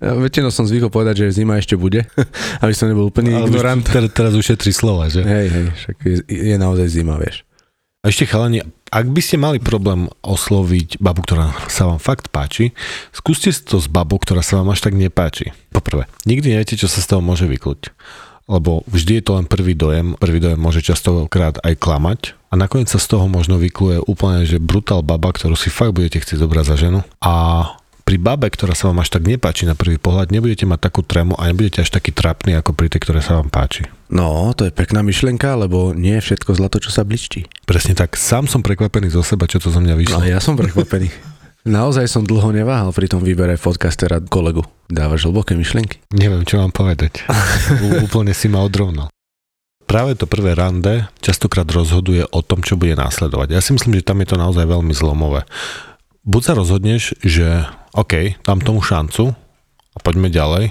Ja 0.00 0.16
väčšinou 0.16 0.48
som 0.48 0.64
zvykol 0.64 0.88
povedať, 0.88 1.28
že 1.28 1.44
zima 1.44 1.60
ešte 1.60 1.76
bude, 1.76 2.08
aby 2.64 2.72
som 2.72 2.88
nebol 2.88 3.12
úplný 3.12 3.36
Ale 3.36 3.46
už 3.46 3.52
ignorant. 3.52 3.84
Teraz, 3.84 4.10
teraz 4.16 4.32
ušetri 4.32 4.72
slova, 4.72 5.12
že? 5.12 5.20
Hej, 5.20 5.46
hej, 5.52 5.66
však 5.76 5.96
je, 6.00 6.16
je 6.24 6.56
naozaj 6.56 6.88
zima, 6.88 7.20
vieš. 7.20 7.44
A 8.00 8.08
ešte 8.08 8.24
chalani, 8.24 8.64
ak 8.88 9.12
by 9.12 9.20
ste 9.20 9.36
mali 9.36 9.60
problém 9.60 10.08
osloviť 10.24 11.04
babu, 11.04 11.20
ktorá 11.20 11.52
sa 11.68 11.84
vám 11.84 12.00
fakt 12.00 12.32
páči, 12.32 12.72
skúste 13.12 13.52
to 13.52 13.76
s 13.76 13.92
babou, 13.92 14.16
ktorá 14.16 14.40
sa 14.40 14.56
vám 14.56 14.72
až 14.72 14.88
tak 14.88 14.96
nepáči. 14.96 15.52
Poprvé, 15.68 16.08
nikdy 16.24 16.56
neviete, 16.56 16.80
čo 16.80 16.88
sa 16.88 17.04
z 17.04 17.12
toho 17.12 17.20
môže 17.20 17.44
vykluť. 17.44 17.92
Lebo 18.48 18.88
vždy 18.88 19.20
je 19.20 19.24
to 19.28 19.36
len 19.36 19.44
prvý 19.44 19.76
dojem, 19.76 20.16
prvý 20.16 20.40
dojem 20.40 20.56
môže 20.56 20.80
častokrát 20.80 21.60
aj 21.60 21.76
klamať 21.76 22.34
a 22.48 22.56
nakoniec 22.56 22.88
sa 22.88 22.96
z 22.96 23.14
toho 23.14 23.28
možno 23.28 23.60
vykluje 23.60 24.02
úplne, 24.08 24.48
že 24.48 24.56
brutál 24.56 25.04
baba, 25.04 25.30
ktorú 25.30 25.54
si 25.54 25.68
fakt 25.68 25.92
budete 25.92 26.24
chcieť 26.24 26.40
zobrať 26.40 26.64
za 26.66 26.76
ženu 26.80 27.00
a 27.22 27.34
pri 28.10 28.18
babe, 28.18 28.50
ktorá 28.50 28.74
sa 28.74 28.90
vám 28.90 29.06
až 29.06 29.14
tak 29.14 29.22
nepáči 29.22 29.70
na 29.70 29.78
prvý 29.78 29.94
pohľad, 29.94 30.34
nebudete 30.34 30.66
mať 30.66 30.90
takú 30.90 31.06
trému 31.06 31.38
a 31.38 31.46
nebudete 31.46 31.86
až 31.86 31.94
taký 31.94 32.10
trapný 32.10 32.58
ako 32.58 32.74
pri 32.74 32.90
tej, 32.90 33.06
ktoré 33.06 33.22
sa 33.22 33.38
vám 33.38 33.54
páči. 33.54 33.86
No, 34.10 34.50
to 34.50 34.66
je 34.66 34.74
pekná 34.74 35.06
myšlienka, 35.06 35.54
lebo 35.54 35.94
nie 35.94 36.18
je 36.18 36.26
všetko 36.26 36.58
zlato, 36.58 36.82
čo 36.82 36.90
sa 36.90 37.06
bličtí. 37.06 37.46
Presne 37.70 37.94
tak, 37.94 38.18
sám 38.18 38.50
som 38.50 38.66
prekvapený 38.66 39.14
zo 39.14 39.22
seba, 39.22 39.46
čo 39.46 39.62
to 39.62 39.70
zo 39.70 39.78
mňa 39.78 39.94
vyšlo. 39.94 40.18
No, 40.18 40.26
ja 40.26 40.42
som 40.42 40.58
prekvapený. 40.58 41.06
Naozaj 41.70 42.10
som 42.10 42.26
dlho 42.26 42.50
neváhal 42.50 42.90
pri 42.90 43.06
tom 43.06 43.22
výbere 43.22 43.54
podcastera 43.54 44.18
kolegu. 44.18 44.66
Dávaš 44.90 45.30
hlboké 45.30 45.54
myšlienky. 45.54 46.02
Neviem, 46.10 46.42
čo 46.42 46.58
mám 46.58 46.74
povedať. 46.74 47.22
Úplne 48.10 48.34
si 48.34 48.50
ma 48.50 48.66
odrovnal. 48.66 49.06
Práve 49.86 50.18
to 50.18 50.26
prvé 50.26 50.58
rande 50.58 51.06
častokrát 51.22 51.70
rozhoduje 51.70 52.26
o 52.26 52.42
tom, 52.42 52.66
čo 52.66 52.74
bude 52.74 52.98
následovať. 52.98 53.54
Ja 53.54 53.62
si 53.62 53.70
myslím, 53.70 54.02
že 54.02 54.06
tam 54.10 54.18
je 54.18 54.34
to 54.34 54.34
naozaj 54.34 54.66
veľmi 54.66 54.90
zlomové. 54.98 55.46
Buď 56.26 56.42
sa 56.42 56.52
rozhodneš, 56.58 57.14
že 57.22 57.70
OK, 57.96 58.38
dám 58.46 58.62
tomu 58.62 58.82
šancu 58.82 59.34
a 59.94 59.98
poďme 59.98 60.30
ďalej, 60.30 60.70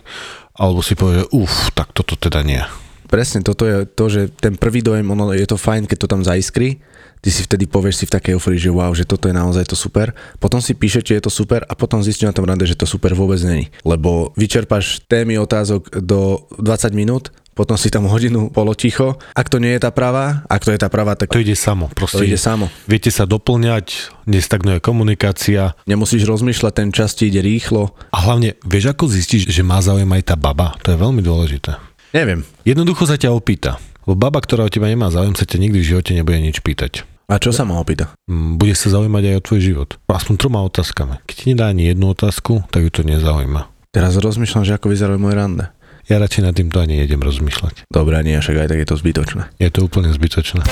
alebo 0.55 0.79
si 0.79 0.95
povieš, 0.95 1.17
že 1.19 1.25
uf, 1.35 1.53
tak 1.75 1.91
toto 1.91 2.15
teda 2.15 2.43
nie. 2.43 2.63
Presne, 3.09 3.41
toto 3.41 3.65
je 3.65 3.89
to, 3.89 4.05
že 4.05 4.21
ten 4.37 4.53
prvý 4.53 4.85
dojem, 4.85 5.03
ono 5.09 5.33
je 5.33 5.47
to 5.49 5.57
fajn, 5.57 5.89
keď 5.89 5.97
to 5.97 6.07
tam 6.07 6.21
zaiskrí, 6.21 6.77
ty 7.19 7.29
si 7.33 7.43
vtedy 7.43 7.67
povieš 7.67 7.95
si 8.03 8.05
v 8.07 8.15
takej 8.15 8.33
euforii, 8.37 8.61
že 8.61 8.71
wow, 8.71 8.91
že 8.95 9.03
toto 9.03 9.27
je 9.27 9.35
naozaj 9.35 9.67
to 9.67 9.75
super. 9.75 10.15
Potom 10.39 10.63
si 10.63 10.77
píšete, 10.77 11.17
je 11.17 11.23
to 11.23 11.31
super 11.31 11.65
a 11.67 11.73
potom 11.75 11.99
zistíš 11.99 12.31
na 12.31 12.35
tom 12.35 12.47
rande, 12.47 12.63
že 12.63 12.79
to 12.79 12.87
super 12.87 13.11
vôbec 13.17 13.41
není. 13.43 13.67
Lebo 13.83 14.31
vyčerpáš 14.39 15.03
témy 15.09 15.35
otázok 15.41 15.99
do 15.99 16.47
20 16.61 16.95
minút, 16.95 17.33
potom 17.59 17.75
si 17.75 17.91
tam 17.91 18.07
hodinu 18.07 18.47
poloticho. 18.47 19.19
Ak 19.35 19.51
to 19.51 19.59
nie 19.59 19.75
je 19.75 19.83
tá 19.83 19.91
pravá, 19.91 20.47
ak 20.47 20.63
to 20.63 20.71
je 20.71 20.79
tá 20.79 20.87
pravá, 20.87 21.19
tak 21.19 21.27
To 21.35 21.43
ide 21.43 21.59
samo. 21.59 21.91
Proste 21.91 22.23
to 22.23 22.23
ide 22.23 22.39
samo. 22.39 22.71
Viete 22.87 23.11
sa 23.11 23.27
doplňať, 23.27 24.15
nestagnuje 24.23 24.79
komunikácia 24.79 25.75
Nemusíš 25.83 26.23
rozmýšľať, 26.23 26.71
ten 26.71 26.89
čas 26.95 27.19
ti 27.19 27.27
ide 27.27 27.43
rýchlo. 27.43 27.91
a 28.15 28.17
hlavne 28.23 28.55
vieš, 28.63 28.95
ako 28.95 29.11
zistíš, 29.11 29.51
že 29.51 29.59
má 29.59 29.83
záujem 29.83 30.07
aj 30.07 30.31
tá 30.31 30.35
baba? 30.39 30.79
To 30.87 30.95
je 30.95 30.97
veľmi 30.97 31.19
dôležité. 31.19 31.75
Neviem. 32.15 32.47
Jednoducho 32.63 33.03
sa 33.03 33.19
ťa 33.19 33.35
opýta. 33.35 33.75
Lebo 34.07 34.15
baba, 34.15 34.39
ktorá 34.39 34.63
o 34.65 34.71
teba 34.71 34.87
nemá 34.87 35.11
záujem, 35.11 35.35
sa 35.35 35.43
ťa 35.43 35.59
nikdy 35.59 35.83
v 35.83 35.89
živote 35.91 36.15
nebude 36.15 36.39
nič 36.39 36.63
pýtať. 36.63 37.03
A 37.29 37.37
čo 37.37 37.53
sa 37.53 37.61
ma 37.61 37.77
opýta? 37.77 38.09
Mm, 38.25 38.57
Bude 38.57 38.73
sa 38.73 38.89
zaujímať 38.89 39.23
aj 39.29 39.35
o 39.37 39.45
tvoj 39.45 39.61
život. 39.61 39.89
Aspoň 40.09 40.35
troma 40.39 40.65
otázkami. 40.65 41.21
Keď 41.29 41.35
ti 41.35 41.45
nedá 41.53 41.69
ani 41.69 41.91
jednu 41.91 42.15
otázku, 42.15 42.65
tak 42.73 42.87
ju 42.87 42.89
to 42.89 43.01
nezaujíma. 43.05 43.69
Teraz 43.89 44.17
rozmýšľam, 44.17 44.65
že 44.65 44.77
ako 44.77 44.89
vyzerajú 44.89 45.17
moje 45.17 45.35
rande. 45.37 45.65
Ja 46.09 46.17
radšej 46.17 46.41
nad 46.41 46.57
týmto 46.57 46.81
ani 46.81 47.05
nejdem 47.05 47.21
rozmýšľať. 47.21 47.85
Dobre, 47.85 48.17
nie, 48.25 48.33
však 48.33 48.65
aj 48.65 48.67
tak 48.73 48.81
je 48.81 48.87
to 48.89 48.97
zbytočné. 48.97 49.43
Je 49.61 49.69
to 49.69 49.85
úplne 49.85 50.09
zbytočné. 50.09 50.65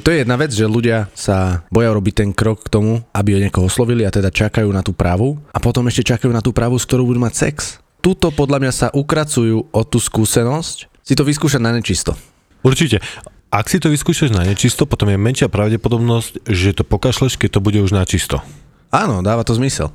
To 0.00 0.08
je 0.08 0.24
jedna 0.24 0.40
vec, 0.40 0.56
že 0.56 0.64
ľudia 0.64 1.12
sa 1.12 1.68
boja 1.68 1.92
robiť 1.92 2.14
ten 2.16 2.30
krok 2.32 2.64
k 2.64 2.72
tomu, 2.72 3.04
aby 3.12 3.36
ho 3.36 3.42
niekoho 3.44 3.68
oslovili 3.68 4.08
a 4.08 4.14
teda 4.14 4.32
čakajú 4.32 4.72
na 4.72 4.80
tú 4.80 4.96
pravu 4.96 5.36
a 5.52 5.60
potom 5.60 5.84
ešte 5.92 6.16
čakajú 6.16 6.32
na 6.32 6.40
tú 6.40 6.56
pravu, 6.56 6.80
s 6.80 6.88
ktorou 6.88 7.12
budú 7.12 7.20
mať 7.20 7.34
sex. 7.44 7.76
Tuto 8.00 8.32
podľa 8.32 8.56
mňa 8.64 8.72
sa 8.72 8.88
ukracujú 8.96 9.68
o 9.68 9.80
tú 9.84 10.00
skúsenosť 10.00 10.88
si 11.04 11.12
to 11.12 11.28
vyskúšať 11.28 11.60
na 11.60 11.76
nečisto. 11.76 12.16
Určite. 12.64 13.04
Ak 13.52 13.68
si 13.68 13.76
to 13.84 13.92
vyskúšaš 13.92 14.32
na 14.32 14.48
nečisto, 14.48 14.88
potom 14.88 15.12
je 15.12 15.20
menšia 15.20 15.52
pravdepodobnosť, 15.52 16.48
že 16.48 16.72
to 16.72 16.88
pokašleš, 16.88 17.36
keď 17.36 17.58
to 17.58 17.60
bude 17.60 17.76
už 17.84 17.92
na 17.92 18.08
čisto. 18.08 18.40
Áno, 18.88 19.20
dáva 19.20 19.44
to 19.44 19.52
zmysel. 19.52 19.92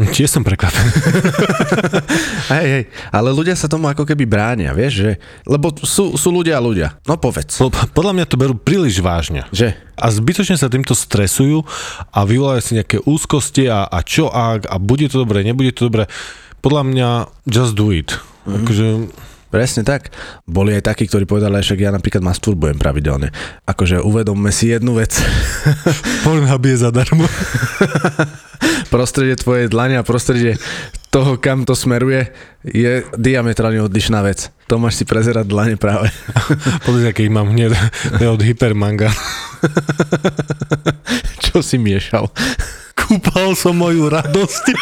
Tiež 0.00 0.28
som 0.32 0.40
prekvapený. 0.40 0.88
Hej, 2.52 2.66
hej, 2.68 2.84
ale 3.12 3.28
ľudia 3.32 3.52
sa 3.56 3.68
tomu 3.68 3.88
ako 3.88 4.04
keby 4.08 4.24
bránia, 4.24 4.72
vieš, 4.72 4.92
že, 5.04 5.10
lebo 5.44 5.72
sú, 5.84 6.16
sú 6.16 6.28
ľudia 6.32 6.58
a 6.58 6.64
ľudia. 6.64 6.96
No 7.04 7.16
povedz. 7.16 7.60
Po- 7.60 7.72
Podľa 7.72 8.12
mňa 8.16 8.24
to 8.28 8.40
berú 8.40 8.54
príliš 8.56 9.00
vážne. 9.00 9.44
Že? 9.52 9.76
A 9.96 10.06
zbytočne 10.08 10.56
sa 10.56 10.72
týmto 10.72 10.96
stresujú 10.96 11.64
a 12.12 12.24
vyvolajú 12.24 12.60
si 12.60 12.72
nejaké 12.76 13.00
úzkosti 13.04 13.68
a, 13.68 13.84
a 13.88 14.00
čo 14.04 14.28
ak 14.32 14.68
a 14.68 14.76
bude 14.80 15.08
to 15.08 15.22
dobre, 15.22 15.44
nebude 15.44 15.72
to 15.72 15.88
dobre. 15.88 16.08
Podľa 16.60 16.82
mňa 16.88 17.08
just 17.48 17.76
do 17.76 17.92
it. 17.92 18.12
Mm-hmm. 18.12 18.56
Akože, 18.64 18.86
Presne 19.52 19.84
tak. 19.84 20.08
Boli 20.48 20.72
aj 20.72 20.88
takí, 20.88 21.04
ktorí 21.04 21.28
povedali, 21.28 21.60
že 21.60 21.76
ja 21.76 21.92
napríklad 21.92 22.24
masturbujem 22.24 22.80
pravidelne. 22.80 23.36
Akože 23.68 24.00
uvedomme 24.00 24.48
si 24.48 24.72
jednu 24.72 24.96
vec. 24.96 25.12
Pornhub 26.24 26.64
je 26.64 26.76
zadarmo. 26.80 27.28
prostredie 28.92 29.40
tvojej 29.40 29.72
dlane 29.72 29.96
a 29.96 30.04
prostredie 30.04 30.60
toho, 31.08 31.40
kam 31.40 31.64
to 31.64 31.72
smeruje, 31.72 32.28
je 32.60 33.04
diametrálne 33.16 33.80
odlišná 33.80 34.20
vec. 34.20 34.52
To 34.68 34.76
máš 34.76 35.00
si 35.00 35.04
prezerať 35.08 35.48
dlane 35.48 35.76
práve. 35.80 36.12
Pozri, 36.84 37.08
ich 37.08 37.32
mám 37.32 37.48
hneď 37.52 37.72
od 38.20 38.40
Hypermanga. 38.44 39.08
Čo 41.44 41.64
si 41.64 41.80
miešal? 41.80 42.28
Kúpal 42.96 43.56
som 43.56 43.76
moju 43.76 44.12
radosť. 44.12 44.64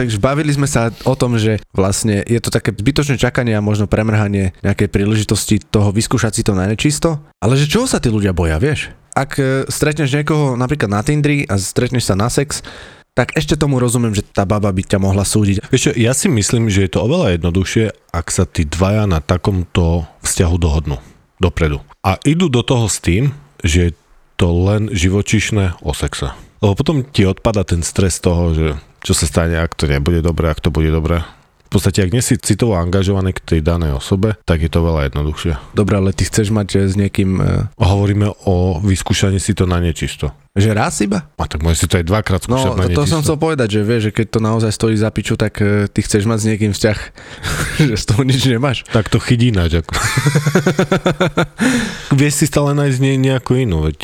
Takže 0.00 0.16
bavili 0.16 0.48
sme 0.48 0.64
sa 0.64 0.88
o 1.04 1.12
tom, 1.12 1.36
že 1.36 1.60
vlastne 1.76 2.24
je 2.24 2.40
to 2.40 2.48
také 2.48 2.72
zbytočné 2.72 3.20
čakanie 3.20 3.52
a 3.52 3.60
možno 3.60 3.84
premrhanie 3.84 4.56
nejakej 4.64 4.88
príležitosti 4.88 5.60
toho 5.60 5.92
vyskúšať 5.92 6.40
si 6.40 6.42
to 6.44 6.56
na 6.56 6.64
nečisto. 6.64 7.20
Ale 7.36 7.52
že 7.60 7.68
čoho 7.68 7.84
sa 7.84 8.00
tí 8.00 8.08
ľudia 8.08 8.32
boja, 8.32 8.56
vieš? 8.56 8.96
Ak 9.20 9.36
e, 9.36 9.68
stretneš 9.68 10.16
niekoho 10.16 10.56
napríklad 10.56 10.88
na 10.88 11.04
Tindri 11.04 11.44
a 11.44 11.60
stretneš 11.60 12.08
sa 12.08 12.16
na 12.16 12.32
sex, 12.32 12.64
tak 13.12 13.36
ešte 13.36 13.58
tomu 13.60 13.76
rozumiem, 13.76 14.16
že 14.16 14.24
tá 14.24 14.48
baba 14.48 14.72
by 14.72 14.80
ťa 14.80 14.96
mohla 14.96 15.28
súdiť. 15.28 15.68
Vieš 15.68 15.92
ja 16.00 16.16
si 16.16 16.32
myslím, 16.32 16.72
že 16.72 16.88
je 16.88 16.96
to 16.96 17.04
oveľa 17.04 17.36
jednoduchšie, 17.36 17.92
ak 18.16 18.26
sa 18.32 18.48
tí 18.48 18.64
dvaja 18.64 19.04
na 19.04 19.20
takomto 19.20 20.08
vzťahu 20.24 20.56
dohodnú 20.56 20.96
dopredu. 21.36 21.84
A 22.00 22.16
idú 22.24 22.48
do 22.48 22.64
toho 22.64 22.88
s 22.88 22.96
tým, 23.04 23.36
že 23.60 23.78
je 23.78 23.92
to 24.40 24.48
len 24.56 24.88
živočišné 24.88 25.84
o 25.84 25.92
sexe. 25.92 26.32
Lebo 26.64 26.72
potom 26.72 27.04
ti 27.04 27.28
odpada 27.28 27.60
ten 27.60 27.84
stres 27.84 28.24
toho, 28.24 28.56
že 28.56 28.66
čo 29.04 29.12
sa 29.12 29.28
stane, 29.28 29.56
ak 29.56 29.76
to 29.76 29.84
nebude 29.84 30.24
dobré, 30.24 30.48
ak 30.48 30.64
to 30.64 30.72
bude 30.72 30.88
dobré. 30.88 31.24
V 31.70 31.78
podstate, 31.78 32.02
ak 32.02 32.10
nie 32.10 32.18
si 32.18 32.34
citovo 32.34 32.74
angažovaný 32.74 33.30
k 33.30 33.46
tej 33.46 33.60
danej 33.62 33.94
osobe, 33.94 34.34
tak 34.42 34.58
je 34.58 34.66
to 34.66 34.82
veľa 34.82 35.06
jednoduchšie. 35.06 35.54
Dobre, 35.70 36.02
ale 36.02 36.10
ty 36.10 36.26
chceš 36.26 36.50
mať 36.50 36.68
e, 36.74 36.78
s 36.90 36.98
niekým, 36.98 37.38
e, 37.38 37.70
Hovoríme 37.78 38.26
o 38.42 38.82
vyskúšaní 38.82 39.38
si 39.38 39.54
to 39.54 39.70
na 39.70 39.78
nečisto. 39.78 40.34
že 40.50 40.74
raz 40.74 40.98
iba? 40.98 41.30
A 41.38 41.46
tak 41.46 41.62
môžeš 41.62 41.78
si 41.78 41.86
to 41.86 42.02
aj 42.02 42.10
dvakrát 42.10 42.42
No, 42.50 42.58
skúšať 42.58 42.74
na 42.74 42.84
to, 42.90 42.98
to 42.98 43.02
som 43.06 43.22
chcel 43.22 43.38
povedať, 43.38 43.78
že 43.78 43.80
vieš, 43.86 44.10
že 44.10 44.12
keď 44.12 44.26
to 44.28 44.38
naozaj 44.42 44.70
stojí 44.74 44.98
za 44.98 45.14
piču, 45.14 45.38
tak 45.38 45.62
e, 45.62 45.86
ty 45.86 46.02
chceš 46.02 46.26
mať 46.26 46.38
s 46.42 46.46
niekým 46.50 46.72
vzťah, 46.74 46.98
že 47.86 47.94
z 47.94 48.04
toho 48.04 48.22
nič 48.26 48.42
nemáš. 48.50 48.82
Tak 48.90 49.06
to 49.06 49.22
chytí 49.22 49.54
ináč. 49.54 49.78
Ako. 49.78 49.94
Vieš 52.10 52.34
si 52.34 52.46
stále 52.46 52.74
nájsť 52.74 52.98
nie, 52.98 53.14
nejakú 53.20 53.54
inú, 53.54 53.86
veď 53.86 53.98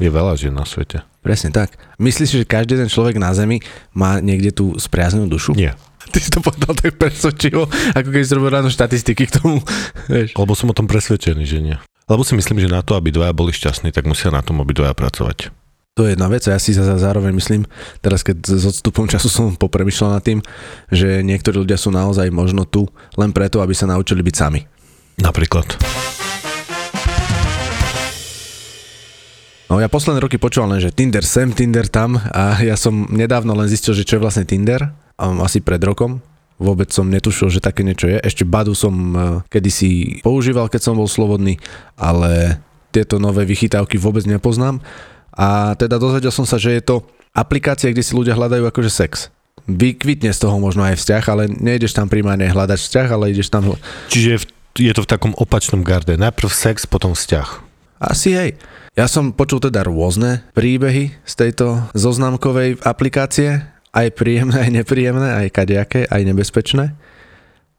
je 0.00 0.10
veľa 0.10 0.32
žien 0.40 0.52
na 0.52 0.64
svete. 0.64 1.04
Presne 1.20 1.52
tak. 1.52 1.76
Myslíš, 2.00 2.40
že 2.40 2.44
každý 2.48 2.80
ten 2.80 2.88
človek 2.88 3.20
na 3.20 3.28
Zemi 3.36 3.60
má 3.92 4.24
niekde 4.24 4.50
tú 4.50 4.72
spriaznenú 4.80 5.28
dušu? 5.28 5.52
Nie. 5.52 5.76
Ty 6.12 6.18
si 6.18 6.30
to 6.32 6.40
povedal 6.40 6.72
tak 6.72 6.96
presvedčivo, 6.96 7.68
ako 7.68 8.08
keď 8.08 8.22
si 8.24 8.32
robil 8.32 8.50
ráno 8.50 8.72
štatistiky 8.72 9.28
k 9.28 9.32
tomu. 9.36 9.60
Vieš. 10.08 10.32
Lebo 10.34 10.52
som 10.56 10.72
o 10.72 10.76
tom 10.76 10.88
presvedčený, 10.88 11.44
že 11.44 11.58
nie. 11.60 11.76
Lebo 12.08 12.24
si 12.26 12.34
myslím, 12.34 12.58
že 12.58 12.72
na 12.72 12.82
to, 12.82 12.98
aby 12.98 13.14
dvaja 13.14 13.30
boli 13.30 13.54
šťastní, 13.54 13.94
tak 13.94 14.08
musia 14.08 14.34
na 14.34 14.42
tom 14.42 14.58
obidvaja 14.58 14.96
pracovať. 14.96 15.54
To 15.98 16.06
je 16.06 16.16
jedna 16.16 16.30
vec 16.32 16.42
a 16.48 16.56
ja 16.56 16.60
si 16.62 16.72
za- 16.72 16.96
zároveň 16.96 17.34
myslím, 17.36 17.62
teraz 18.00 18.24
keď 18.24 18.40
s 18.46 18.64
odstupom 18.64 19.04
času 19.04 19.28
som 19.28 19.52
popremýšľal 19.54 20.16
nad 20.16 20.24
tým, 20.24 20.38
že 20.88 21.20
niektorí 21.20 21.60
ľudia 21.60 21.76
sú 21.76 21.92
naozaj 21.92 22.30
možno 22.32 22.64
tu 22.64 22.88
len 23.20 23.30
preto, 23.34 23.60
aby 23.60 23.74
sa 23.76 23.90
naučili 23.90 24.24
byť 24.24 24.34
sami. 24.34 24.64
Napríklad. 25.20 25.66
No 29.70 29.78
ja 29.78 29.86
posledné 29.86 30.18
roky 30.18 30.34
počúval 30.34 30.74
len, 30.74 30.82
že 30.82 30.90
Tinder 30.90 31.22
sem, 31.22 31.54
Tinder 31.54 31.86
tam 31.86 32.18
a 32.18 32.58
ja 32.58 32.74
som 32.74 33.06
nedávno 33.06 33.54
len 33.54 33.70
zistil, 33.70 33.94
že 33.94 34.02
čo 34.02 34.18
je 34.18 34.24
vlastne 34.26 34.42
Tinder, 34.42 34.90
um, 35.20 35.44
asi 35.44 35.60
pred 35.60 35.78
rokom. 35.84 36.24
Vôbec 36.60 36.92
som 36.92 37.08
netušil, 37.08 37.52
že 37.52 37.60
také 37.60 37.84
niečo 37.84 38.08
je. 38.08 38.20
Ešte 38.20 38.44
Badu 38.48 38.72
som 38.72 38.92
uh, 38.92 39.20
kedysi 39.52 40.20
používal, 40.24 40.72
keď 40.72 40.80
som 40.80 40.96
bol 40.96 41.08
slobodný, 41.08 41.60
ale 41.96 42.60
tieto 42.92 43.20
nové 43.20 43.44
vychytávky 43.44 44.00
vôbec 44.00 44.24
nepoznám. 44.24 44.80
A 45.30 45.78
teda 45.78 45.96
dozvedel 45.96 46.32
som 46.34 46.44
sa, 46.44 46.58
že 46.60 46.74
je 46.76 46.82
to 46.82 46.96
aplikácia, 47.32 47.88
kde 47.88 48.02
si 48.04 48.12
ľudia 48.12 48.34
hľadajú 48.36 48.66
akože 48.66 48.90
sex. 48.90 49.30
Vykvitne 49.70 50.34
z 50.34 50.42
toho 50.42 50.58
možno 50.58 50.82
aj 50.82 50.98
vzťah, 50.98 51.24
ale 51.30 51.42
nejdeš 51.48 51.94
tam 51.94 52.10
primárne 52.10 52.50
hľadať 52.50 52.78
vzťah, 52.80 53.08
ale 53.08 53.30
ideš 53.30 53.48
tam... 53.48 53.78
Čiže 54.10 54.50
je 54.74 54.92
to 54.92 55.06
v 55.06 55.10
takom 55.10 55.32
opačnom 55.38 55.86
garde. 55.86 56.18
Najprv 56.18 56.50
sex, 56.50 56.84
potom 56.84 57.14
vzťah. 57.14 57.48
Asi 58.02 58.34
hej. 58.34 58.58
Ja 58.98 59.06
som 59.06 59.30
počul 59.30 59.62
teda 59.62 59.86
rôzne 59.86 60.42
príbehy 60.50 61.14
z 61.22 61.34
tejto 61.38 61.86
zoznamkovej 61.94 62.82
aplikácie, 62.82 63.69
aj 63.90 64.06
príjemné, 64.14 64.58
aj 64.66 64.70
nepríjemné, 64.82 65.28
aj 65.46 65.48
kadejaké, 65.54 66.00
aj 66.06 66.22
nebezpečné. 66.26 66.94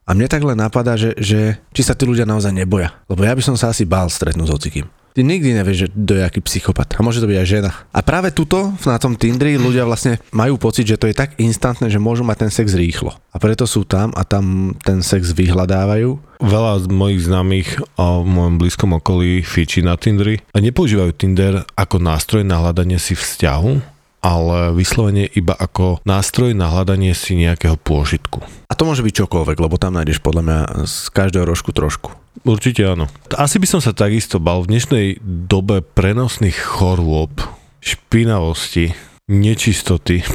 A 0.02 0.10
mne 0.18 0.26
tak 0.26 0.42
len 0.42 0.58
napadá, 0.58 0.98
že, 0.98 1.14
že 1.16 1.62
či 1.70 1.82
sa 1.86 1.94
tí 1.94 2.04
ľudia 2.04 2.26
naozaj 2.26 2.50
neboja. 2.50 2.90
Lebo 3.06 3.22
ja 3.22 3.32
by 3.32 3.42
som 3.42 3.54
sa 3.54 3.70
asi 3.70 3.86
bál 3.86 4.10
stretnúť 4.10 4.48
s 4.50 4.54
hocikým. 4.54 4.86
Ty 5.12 5.28
nikdy 5.28 5.52
nevieš, 5.52 5.76
že 5.76 5.88
kto 5.92 6.12
je 6.16 6.22
aký 6.24 6.40
psychopat. 6.40 6.96
A 6.96 7.04
môže 7.04 7.20
to 7.20 7.28
byť 7.28 7.36
aj 7.36 7.48
žena. 7.48 7.70
A 7.92 8.00
práve 8.00 8.32
tuto, 8.32 8.72
na 8.88 8.96
tom 8.96 9.12
Tindri, 9.12 9.60
ľudia 9.60 9.84
vlastne 9.84 10.16
majú 10.32 10.56
pocit, 10.56 10.88
že 10.88 10.96
to 10.96 11.04
je 11.04 11.12
tak 11.12 11.36
instantné, 11.36 11.92
že 11.92 12.00
môžu 12.00 12.24
mať 12.24 12.48
ten 12.48 12.52
sex 12.52 12.72
rýchlo. 12.72 13.12
A 13.28 13.36
preto 13.36 13.68
sú 13.68 13.84
tam 13.84 14.08
a 14.16 14.24
tam 14.24 14.72
ten 14.80 15.04
sex 15.04 15.36
vyhľadávajú 15.36 16.32
Veľa 16.42 16.82
z 16.82 16.86
mojich 16.90 17.22
známych 17.30 17.70
a 17.94 18.18
v 18.18 18.26
mojom 18.26 18.58
blízkom 18.58 18.98
okolí 18.98 19.46
fičí 19.46 19.78
na 19.78 19.94
Tindri 19.94 20.42
a 20.50 20.58
nepoužívajú 20.58 21.14
Tinder 21.14 21.62
ako 21.78 22.02
nástroj 22.02 22.42
na 22.42 22.58
hľadanie 22.58 22.98
si 22.98 23.14
vzťahu, 23.14 23.91
ale 24.22 24.70
vyslovene 24.72 25.26
iba 25.34 25.52
ako 25.52 25.98
nástroj 26.06 26.54
na 26.54 26.70
hľadanie 26.70 27.10
si 27.12 27.34
nejakého 27.34 27.74
pôžitku. 27.74 28.38
A 28.70 28.72
to 28.78 28.86
môže 28.86 29.02
byť 29.02 29.26
čokoľvek, 29.26 29.58
lebo 29.58 29.76
tam 29.76 29.98
nájdeš 29.98 30.22
podľa 30.22 30.42
mňa 30.46 30.58
z 30.86 30.96
každého 31.10 31.42
rožku 31.44 31.74
trošku. 31.74 32.14
Určite 32.46 32.86
áno. 32.86 33.10
Asi 33.34 33.58
by 33.58 33.66
som 33.68 33.80
sa 33.82 33.92
takisto 33.92 34.38
bal 34.40 34.62
v 34.64 34.70
dnešnej 34.72 35.06
dobe 35.20 35.82
prenosných 35.82 36.56
chorôb, 36.56 37.42
špinavosti, 37.82 38.94
nečistoty. 39.28 40.22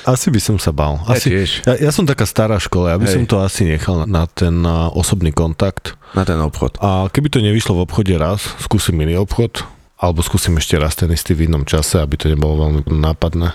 Asi 0.00 0.32
by 0.32 0.40
som 0.40 0.56
sa 0.56 0.72
bal. 0.72 0.96
Ja 1.04 1.14
Asi, 1.14 1.28
ja, 1.68 1.76
ja 1.76 1.90
som 1.92 2.08
taká 2.08 2.24
stará 2.24 2.56
škola, 2.56 2.96
ja 2.96 2.98
by 2.98 3.06
Hej. 3.06 3.14
som 3.20 3.24
to 3.28 3.36
asi 3.44 3.68
nechal 3.68 4.08
na, 4.08 4.24
ten 4.24 4.64
osobný 4.96 5.28
kontakt. 5.30 5.94
Na 6.16 6.24
ten 6.24 6.40
obchod. 6.40 6.80
A 6.80 7.12
keby 7.12 7.28
to 7.28 7.44
nevyšlo 7.44 7.76
v 7.76 7.84
obchode 7.84 8.16
raz, 8.16 8.48
skúsim 8.58 8.96
iný 9.04 9.20
obchod, 9.20 9.60
alebo 10.00 10.24
skúsim 10.24 10.56
ešte 10.56 10.80
raz 10.80 10.96
ten 10.96 11.12
istý 11.12 11.36
v 11.36 11.52
inom 11.52 11.68
čase, 11.68 12.00
aby 12.00 12.16
to 12.16 12.32
nebolo 12.32 12.66
veľmi 12.66 12.88
nápadné. 12.88 13.52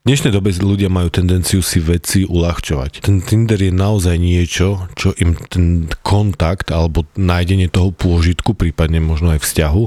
V 0.00 0.08
dnešnej 0.08 0.32
dobe 0.32 0.48
ľudia 0.56 0.88
majú 0.88 1.12
tendenciu 1.12 1.60
si 1.60 1.76
veci 1.76 2.24
uľahčovať. 2.24 3.04
Ten 3.04 3.20
Tinder 3.20 3.60
je 3.60 3.68
naozaj 3.68 4.16
niečo, 4.16 4.88
čo 4.96 5.12
im 5.20 5.36
ten 5.36 5.92
kontakt 6.00 6.72
alebo 6.72 7.04
nájdenie 7.20 7.68
toho 7.68 7.92
pôžitku, 7.92 8.56
prípadne 8.56 8.96
možno 9.04 9.36
aj 9.36 9.44
vzťahu, 9.44 9.82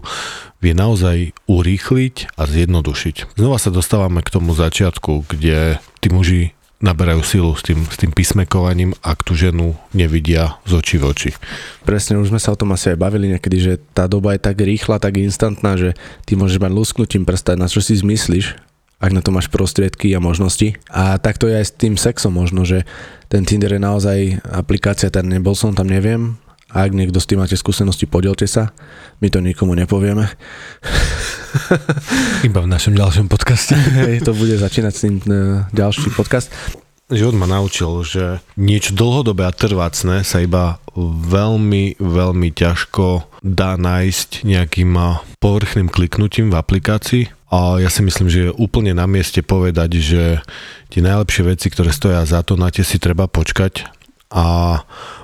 vie 0.61 0.73
naozaj 0.77 1.33
urýchliť 1.49 2.37
a 2.37 2.45
zjednodušiť. 2.45 3.33
Znova 3.41 3.57
sa 3.57 3.73
dostávame 3.73 4.21
k 4.21 4.29
tomu 4.29 4.53
začiatku, 4.53 5.33
kde 5.33 5.81
tí 5.97 6.13
muži 6.13 6.53
naberajú 6.83 7.23
silu 7.23 7.55
s 7.55 7.63
tým, 7.63 7.87
s 7.87 7.95
tým 7.95 8.11
písmekovaním, 8.11 8.91
ak 8.99 9.23
tú 9.23 9.33
ženu 9.39 9.79
nevidia 9.95 10.59
z 10.67 10.75
očí 10.75 10.99
v 10.99 11.07
oči. 11.07 11.31
Presne, 11.87 12.19
už 12.19 12.35
sme 12.35 12.43
sa 12.43 12.51
o 12.51 12.59
tom 12.59 12.75
asi 12.75 12.91
aj 12.91 12.99
bavili 12.99 13.31
niekedy, 13.31 13.57
že 13.63 13.73
tá 13.95 14.11
doba 14.11 14.35
je 14.35 14.43
tak 14.43 14.59
rýchla, 14.59 14.99
tak 14.99 15.15
instantná, 15.15 15.79
že 15.79 15.95
ty 16.27 16.35
môžeš 16.35 16.59
mať 16.59 16.71
lusknutím 16.75 17.23
prstať 17.23 17.55
na 17.55 17.71
čo 17.71 17.79
si 17.79 17.95
zmyslíš, 17.95 18.59
ak 18.99 19.15
na 19.15 19.23
to 19.23 19.31
máš 19.31 19.47
prostriedky 19.47 20.11
a 20.11 20.19
možnosti. 20.19 20.75
A 20.91 21.15
takto 21.23 21.47
je 21.47 21.55
aj 21.55 21.65
s 21.71 21.73
tým 21.73 21.95
sexom 21.95 22.35
možno, 22.35 22.67
že 22.67 22.83
ten 23.31 23.47
Tinder 23.47 23.71
je 23.71 23.81
naozaj 23.81 24.43
aplikácia, 24.51 25.07
ten 25.07 25.25
nebol 25.31 25.55
som 25.55 25.71
tam, 25.71 25.87
neviem, 25.87 26.35
a 26.73 26.89
ak 26.89 26.91
niekto 26.97 27.21
s 27.21 27.29
tým 27.29 27.37
máte 27.37 27.53
skúsenosti, 27.53 28.09
podielte 28.09 28.49
sa. 28.49 28.73
My 29.21 29.29
to 29.29 29.45
nikomu 29.45 29.77
nepovieme. 29.77 30.25
Iba 32.49 32.59
v 32.65 32.71
našom 32.73 32.97
ďalšom 32.97 33.29
podcaste. 33.29 33.77
Hej, 34.01 34.25
to 34.25 34.33
bude 34.33 34.57
začínať 34.57 34.93
s 34.93 35.01
tým 35.05 35.15
e, 35.21 35.69
ďalší 35.69 36.09
podcast. 36.17 36.49
Život 37.13 37.37
ma 37.37 37.45
naučil, 37.45 38.01
že 38.01 38.41
niečo 38.57 38.97
dlhodobé 38.97 39.45
a 39.45 39.53
trvácne 39.53 40.25
sa 40.25 40.41
iba 40.41 40.81
veľmi, 40.97 42.01
veľmi 42.01 42.49
ťažko 42.49 43.29
dá 43.45 43.77
nájsť 43.77 44.41
nejakým 44.41 44.97
povrchným 45.37 45.93
kliknutím 45.93 46.49
v 46.49 46.57
aplikácii. 46.57 47.23
A 47.53 47.77
ja 47.77 47.93
si 47.93 48.01
myslím, 48.01 48.33
že 48.33 48.49
je 48.49 48.57
úplne 48.57 48.97
na 48.97 49.05
mieste 49.05 49.45
povedať, 49.45 50.01
že 50.01 50.41
tie 50.89 51.05
najlepšie 51.05 51.53
veci, 51.53 51.69
ktoré 51.69 51.93
stoja 51.93 52.25
za 52.25 52.41
to, 52.41 52.57
na 52.57 52.73
tie 52.73 52.81
si 52.81 52.97
treba 52.97 53.29
počkať 53.29 54.02
a 54.33 54.45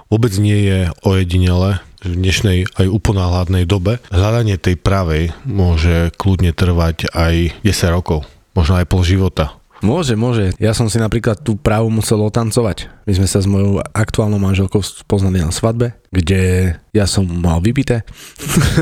vôbec 0.08 0.32
nie 0.38 0.69
je 0.69 0.80
ojedinele 1.04 1.82
v 2.00 2.13
dnešnej 2.15 2.60
aj 2.80 2.88
uponáhľadnej 2.88 3.67
dobe. 3.67 4.00
Hľadanie 4.13 4.56
tej 4.56 4.80
pravej 4.80 5.36
môže 5.43 6.15
kľudne 6.15 6.56
trvať 6.56 7.12
aj 7.12 7.60
10 7.65 7.95
rokov, 7.95 8.24
možno 8.56 8.80
aj 8.80 8.88
pol 8.88 9.04
života. 9.04 9.59
Môže, 9.80 10.20
môže. 10.20 10.52
Ja 10.60 10.76
som 10.76 10.92
si 10.92 11.00
napríklad 11.00 11.39
tú 11.39 11.56
právu 11.56 11.88
musel 11.88 12.20
otancovať. 12.20 12.92
My 13.08 13.13
sme 13.15 13.28
sa 13.32 13.39
s 13.39 13.48
mojou 13.48 13.80
aktuálnou 13.96 14.36
manželkou 14.36 14.84
poznali 15.08 15.39
na 15.39 15.56
svadbe, 15.56 15.96
kde 16.12 16.76
ja 16.92 17.06
som 17.08 17.24
mal 17.24 17.63
vypité. 17.63 18.04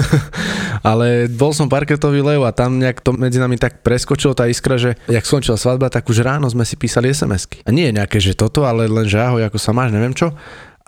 Ale 0.90 1.30
bol 1.30 1.54
som 1.54 1.70
parketový 1.70 2.26
lev 2.26 2.42
a 2.42 2.54
tam 2.54 2.82
nejak 2.82 3.06
to 3.06 3.14
medzi 3.14 3.38
nami 3.38 3.62
tak 3.62 3.86
preskočilo 3.86 4.34
tá 4.34 4.50
iskra, 4.50 4.82
že 4.82 4.98
jak 5.06 5.26
skončila 5.26 5.58
svadba, 5.58 5.94
tak 5.94 6.10
už 6.10 6.26
ráno 6.26 6.50
sme 6.50 6.66
si 6.66 6.74
písali 6.74 7.14
SMS-ky. 7.14 7.62
A 7.66 7.70
nie 7.70 7.94
nejaké, 7.94 8.18
že 8.18 8.34
toto, 8.34 8.66
ale 8.66 8.90
len, 8.90 9.06
že 9.06 9.22
ahoj, 9.22 9.46
ako 9.46 9.58
sa 9.62 9.78
máš, 9.78 9.94
neviem 9.94 10.18
čo. 10.18 10.34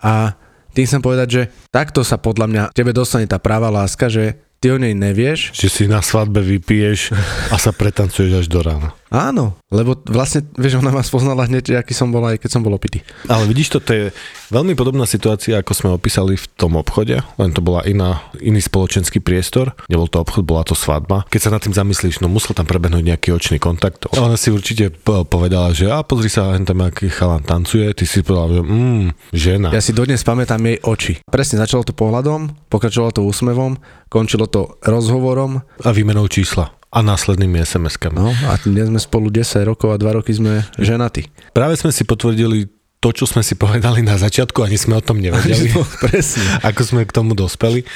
A 0.02 0.34
tým 0.74 0.86
chcem 0.86 1.02
povedať, 1.02 1.28
že 1.30 1.42
takto 1.70 2.02
sa 2.02 2.18
podľa 2.18 2.46
mňa 2.46 2.62
tebe 2.74 2.90
dostane 2.94 3.26
tá 3.26 3.38
práva 3.42 3.70
láska, 3.70 4.10
že 4.10 4.38
ty 4.62 4.70
o 4.70 4.78
nej 4.78 4.94
nevieš. 4.94 5.54
Že 5.54 5.68
si 5.70 5.84
na 5.90 6.02
svadbe 6.02 6.42
vypiješ 6.42 7.14
a 7.50 7.56
sa 7.58 7.70
pretancuješ 7.74 8.42
až 8.42 8.46
do 8.46 8.62
rána. 8.62 8.99
Áno, 9.10 9.58
lebo 9.74 9.98
vlastne, 10.06 10.46
vieš, 10.54 10.78
ona 10.78 10.94
ma 10.94 11.02
spoznala 11.02 11.50
hneď, 11.50 11.82
aký 11.82 11.90
som 11.90 12.14
bol 12.14 12.22
aj 12.22 12.38
keď 12.38 12.50
som 12.54 12.62
bol 12.62 12.70
opitý. 12.78 13.02
Ale 13.26 13.42
vidíš, 13.50 13.74
to 13.74 13.82
je 13.82 14.14
veľmi 14.54 14.78
podobná 14.78 15.02
situácia, 15.02 15.58
ako 15.58 15.72
sme 15.74 15.88
opísali 15.90 16.38
v 16.38 16.46
tom 16.54 16.78
obchode, 16.78 17.18
len 17.18 17.50
to 17.50 17.58
bola 17.58 17.82
iná, 17.90 18.22
iný 18.38 18.62
spoločenský 18.62 19.18
priestor. 19.18 19.74
Nebol 19.90 20.06
to 20.06 20.22
obchod, 20.22 20.46
bola 20.46 20.62
to 20.62 20.78
svadba. 20.78 21.26
Keď 21.26 21.40
sa 21.42 21.50
nad 21.50 21.58
tým 21.58 21.74
zamyslíš, 21.74 22.22
no 22.22 22.30
musel 22.30 22.54
tam 22.54 22.70
prebehnúť 22.70 23.02
nejaký 23.02 23.34
očný 23.34 23.58
kontakt. 23.58 24.06
Ona 24.14 24.38
si 24.38 24.54
určite 24.54 24.94
povedala, 25.26 25.74
že 25.74 25.90
a 25.90 26.06
pozri 26.06 26.30
sa, 26.30 26.54
hen 26.54 26.62
tam 26.62 26.86
aký 26.86 27.10
chalan 27.10 27.42
tancuje, 27.42 27.90
ty 27.98 28.06
si 28.06 28.22
povedal, 28.22 28.62
že 28.62 28.62
mm, 28.62 29.06
žena. 29.34 29.68
Ja 29.74 29.82
si 29.82 29.90
dodnes 29.90 30.22
pamätám 30.22 30.62
jej 30.62 30.78
oči. 30.86 31.12
Presne 31.26 31.58
začalo 31.58 31.82
to 31.82 31.90
pohľadom, 31.98 32.70
pokračovalo 32.70 33.10
to 33.10 33.26
úsmevom, 33.26 33.74
končilo 34.06 34.46
to 34.46 34.78
rozhovorom. 34.86 35.66
A 35.82 35.90
výmenou 35.90 36.30
čísla 36.30 36.79
a 36.90 36.98
následnými 37.06 37.62
SMS-kami. 37.62 38.18
No 38.18 38.34
a 38.50 38.58
dnes 38.66 38.90
sme 38.90 38.98
spolu 38.98 39.30
10 39.30 39.62
rokov 39.62 39.94
a 39.94 39.96
2 39.96 40.18
roky 40.18 40.34
sme 40.34 40.66
ženatí. 40.74 41.30
Práve 41.54 41.78
sme 41.78 41.94
si 41.94 42.02
potvrdili 42.02 42.66
to, 42.98 43.14
čo 43.14 43.24
sme 43.24 43.40
si 43.46 43.54
povedali 43.54 44.02
na 44.02 44.18
začiatku, 44.18 44.60
ani 44.60 44.76
sme 44.76 44.98
o 44.98 45.02
tom 45.02 45.22
nevedeli. 45.22 45.70
No, 45.74 45.86
presne. 45.86 46.44
Ako 46.68 46.82
sme 46.82 47.06
k 47.06 47.14
tomu 47.14 47.38
dospeli. 47.38 47.86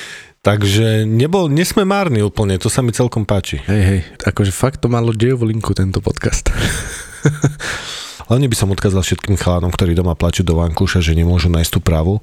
Takže 0.44 1.08
nebol, 1.08 1.48
nesme 1.48 1.88
márni 1.88 2.20
úplne, 2.20 2.60
to 2.60 2.68
sa 2.68 2.84
mi 2.84 2.92
celkom 2.92 3.24
páči. 3.24 3.64
Hej, 3.64 3.82
hej, 3.88 4.00
akože 4.28 4.52
fakt 4.52 4.84
to 4.84 4.92
malo 4.92 5.08
dejovú 5.16 5.48
linku 5.48 5.72
tento 5.72 6.04
podcast. 6.04 6.52
Hlavne 8.28 8.52
by 8.52 8.56
som 8.56 8.68
odkázal 8.68 9.00
všetkým 9.00 9.40
chalánom, 9.40 9.72
ktorí 9.72 9.96
doma 9.96 10.12
plačú 10.12 10.44
do 10.44 10.60
vankúša, 10.60 11.00
že 11.00 11.16
nemôžu 11.16 11.48
nájsť 11.48 11.72
tú 11.72 11.80
pravu, 11.80 12.20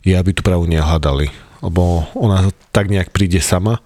je, 0.00 0.16
aby 0.16 0.32
tú 0.32 0.40
pravu 0.40 0.64
nehľadali. 0.64 1.28
Lebo 1.60 2.08
ona 2.16 2.48
tak 2.72 2.88
nejak 2.88 3.12
príde 3.12 3.44
sama 3.44 3.84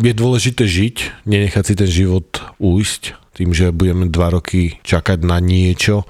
je 0.00 0.12
dôležité 0.12 0.68
žiť, 0.68 1.24
nenechať 1.24 1.64
si 1.64 1.74
ten 1.74 1.88
život 1.88 2.28
ujsť, 2.60 3.16
tým, 3.36 3.52
že 3.52 3.72
budeme 3.72 4.08
dva 4.08 4.32
roky 4.32 4.80
čakať 4.84 5.24
na 5.24 5.40
niečo, 5.40 6.08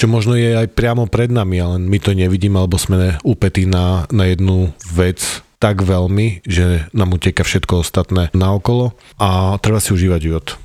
čo 0.00 0.08
možno 0.08 0.32
je 0.32 0.56
aj 0.56 0.72
priamo 0.72 1.04
pred 1.12 1.28
nami, 1.28 1.60
ale 1.60 1.76
my 1.76 1.98
to 2.00 2.16
nevidíme, 2.16 2.56
alebo 2.56 2.80
sme 2.80 3.20
úpetí 3.20 3.68
na, 3.68 4.08
na 4.08 4.32
jednu 4.32 4.72
vec 4.96 5.44
tak 5.60 5.84
veľmi, 5.84 6.40
že 6.48 6.88
nám 6.96 7.12
uteka 7.12 7.44
všetko 7.44 7.84
ostatné 7.84 8.32
naokolo 8.32 8.96
a 9.20 9.60
treba 9.60 9.76
si 9.76 9.92
užívať 9.92 10.20
život. 10.24 10.56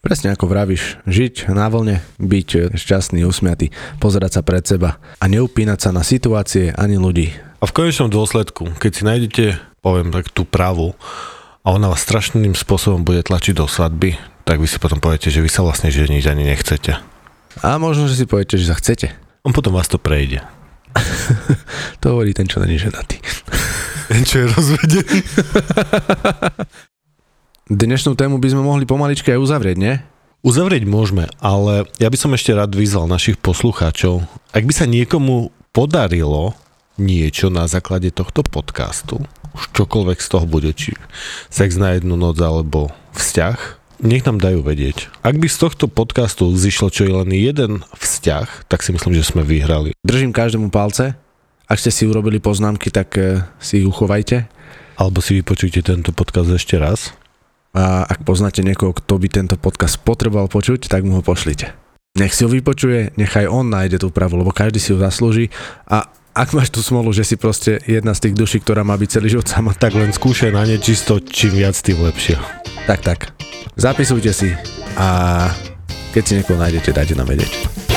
Presne 0.00 0.32
ako 0.32 0.48
vravíš, 0.48 0.96
žiť 1.04 1.52
na 1.52 1.68
vlne, 1.68 2.00
byť 2.16 2.72
šťastný, 2.80 3.28
usmiatý, 3.28 3.76
pozerať 4.00 4.40
sa 4.40 4.42
pred 4.46 4.64
seba 4.64 4.96
a 5.20 5.24
neupínať 5.28 5.84
sa 5.84 5.90
na 5.92 6.00
situácie 6.00 6.72
ani 6.72 6.96
ľudí. 6.96 7.28
A 7.60 7.68
v 7.68 7.76
konečnom 7.76 8.08
dôsledku, 8.08 8.72
keď 8.80 8.90
si 8.94 9.02
nájdete, 9.04 9.44
poviem 9.84 10.08
tak, 10.08 10.32
tú 10.32 10.48
pravu, 10.48 10.96
a 11.68 11.76
ona 11.76 11.92
vás 11.92 12.00
strašným 12.00 12.56
spôsobom 12.56 13.04
bude 13.04 13.20
tlačiť 13.20 13.52
do 13.52 13.68
svadby, 13.68 14.16
tak 14.48 14.56
vy 14.56 14.64
si 14.64 14.80
potom 14.80 15.04
poviete, 15.04 15.28
že 15.28 15.44
vy 15.44 15.52
sa 15.52 15.60
vlastne 15.60 15.92
ženiť 15.92 16.24
ani 16.24 16.48
nechcete. 16.48 16.96
A 17.60 17.76
možno, 17.76 18.08
že 18.08 18.16
si 18.16 18.24
poviete, 18.24 18.56
že 18.56 18.72
sa 18.72 18.80
chcete. 18.80 19.12
On 19.44 19.52
potom 19.52 19.76
vás 19.76 19.84
to 19.84 20.00
prejde. 20.00 20.40
to 22.00 22.16
hovorí 22.16 22.32
ten, 22.32 22.48
čo 22.48 22.64
není 22.64 22.80
ženatý. 22.80 23.20
ten, 24.08 24.24
čo 24.24 24.40
je 24.40 24.46
rozvedený. 24.48 25.20
Dnešnú 27.68 28.16
tému 28.16 28.40
by 28.40 28.48
sme 28.48 28.64
mohli 28.64 28.88
pomaličky 28.88 29.36
aj 29.36 29.44
uzavrieť, 29.44 29.76
nie? 29.76 30.00
Uzavrieť 30.40 30.88
môžeme, 30.88 31.28
ale 31.36 31.84
ja 32.00 32.08
by 32.08 32.16
som 32.16 32.32
ešte 32.32 32.56
rád 32.56 32.72
vyzval 32.72 33.04
našich 33.12 33.36
poslucháčov. 33.36 34.24
Ak 34.56 34.64
by 34.64 34.72
sa 34.72 34.88
niekomu 34.88 35.52
podarilo 35.76 36.56
niečo 36.96 37.52
na 37.52 37.68
základe 37.68 38.08
tohto 38.08 38.40
podcastu, 38.40 39.20
už 39.58 39.74
čokoľvek 39.74 40.18
z 40.22 40.28
toho 40.30 40.46
bude, 40.46 40.70
či 40.72 40.94
sex 41.50 41.74
na 41.74 41.98
jednu 41.98 42.14
noc 42.14 42.38
alebo 42.38 42.94
vzťah, 43.18 43.58
nech 43.98 44.22
nám 44.22 44.38
dajú 44.38 44.62
vedieť. 44.62 45.10
Ak 45.26 45.34
by 45.42 45.50
z 45.50 45.58
tohto 45.58 45.90
podcastu 45.90 46.54
zišlo 46.54 46.94
čo 46.94 47.02
je 47.02 47.12
len 47.12 47.30
jeden 47.34 47.82
vzťah, 47.98 48.70
tak 48.70 48.86
si 48.86 48.94
myslím, 48.94 49.18
že 49.18 49.26
sme 49.26 49.42
vyhrali. 49.42 49.98
Držím 50.06 50.30
každému 50.30 50.70
palce. 50.70 51.18
Ak 51.68 51.82
ste 51.82 51.92
si 51.92 52.06
urobili 52.06 52.38
poznámky, 52.40 52.88
tak 52.88 53.18
eh, 53.18 53.42
si 53.58 53.82
ich 53.82 53.88
uchovajte. 53.90 54.46
Alebo 54.98 55.18
si 55.22 55.38
vypočujte 55.42 55.82
tento 55.82 56.10
podcast 56.14 56.50
ešte 56.54 56.78
raz. 56.78 57.14
A 57.76 58.02
ak 58.02 58.24
poznáte 58.24 58.64
niekoho, 58.64 58.96
kto 58.96 59.20
by 59.20 59.28
tento 59.30 59.54
podcast 59.60 60.00
potreboval 60.02 60.50
počuť, 60.50 60.88
tak 60.90 61.04
mu 61.04 61.20
ho 61.20 61.22
pošlite. 61.22 61.70
Nech 62.18 62.34
si 62.34 62.42
ho 62.42 62.50
vypočuje, 62.50 63.14
nechaj 63.14 63.46
on 63.46 63.70
nájde 63.70 64.02
tú 64.02 64.10
pravú, 64.10 64.40
lebo 64.40 64.50
každý 64.50 64.82
si 64.82 64.90
ho 64.90 64.98
zaslúži 64.98 65.54
a 65.86 66.10
ak 66.38 66.54
máš 66.54 66.70
tú 66.70 66.78
smolu, 66.78 67.10
že 67.10 67.26
si 67.26 67.34
proste 67.34 67.82
jedna 67.82 68.14
z 68.14 68.30
tých 68.30 68.34
duší, 68.38 68.58
ktorá 68.62 68.86
má 68.86 68.94
byť 68.94 69.18
celý 69.18 69.34
život 69.34 69.50
sama, 69.50 69.74
tak 69.74 69.98
len 69.98 70.14
skúšaj 70.14 70.54
na 70.54 70.62
nečisto, 70.62 71.18
čím 71.18 71.58
viac, 71.58 71.74
tým 71.74 71.98
lepšie. 71.98 72.38
Tak, 72.86 73.02
tak. 73.02 73.18
Zapisujte 73.74 74.30
si 74.30 74.54
a 74.94 75.50
keď 76.14 76.22
si 76.22 76.32
niekoho 76.38 76.62
nájdete, 76.62 76.94
dajte 76.94 77.14
nám 77.18 77.26
vedieť. 77.26 77.87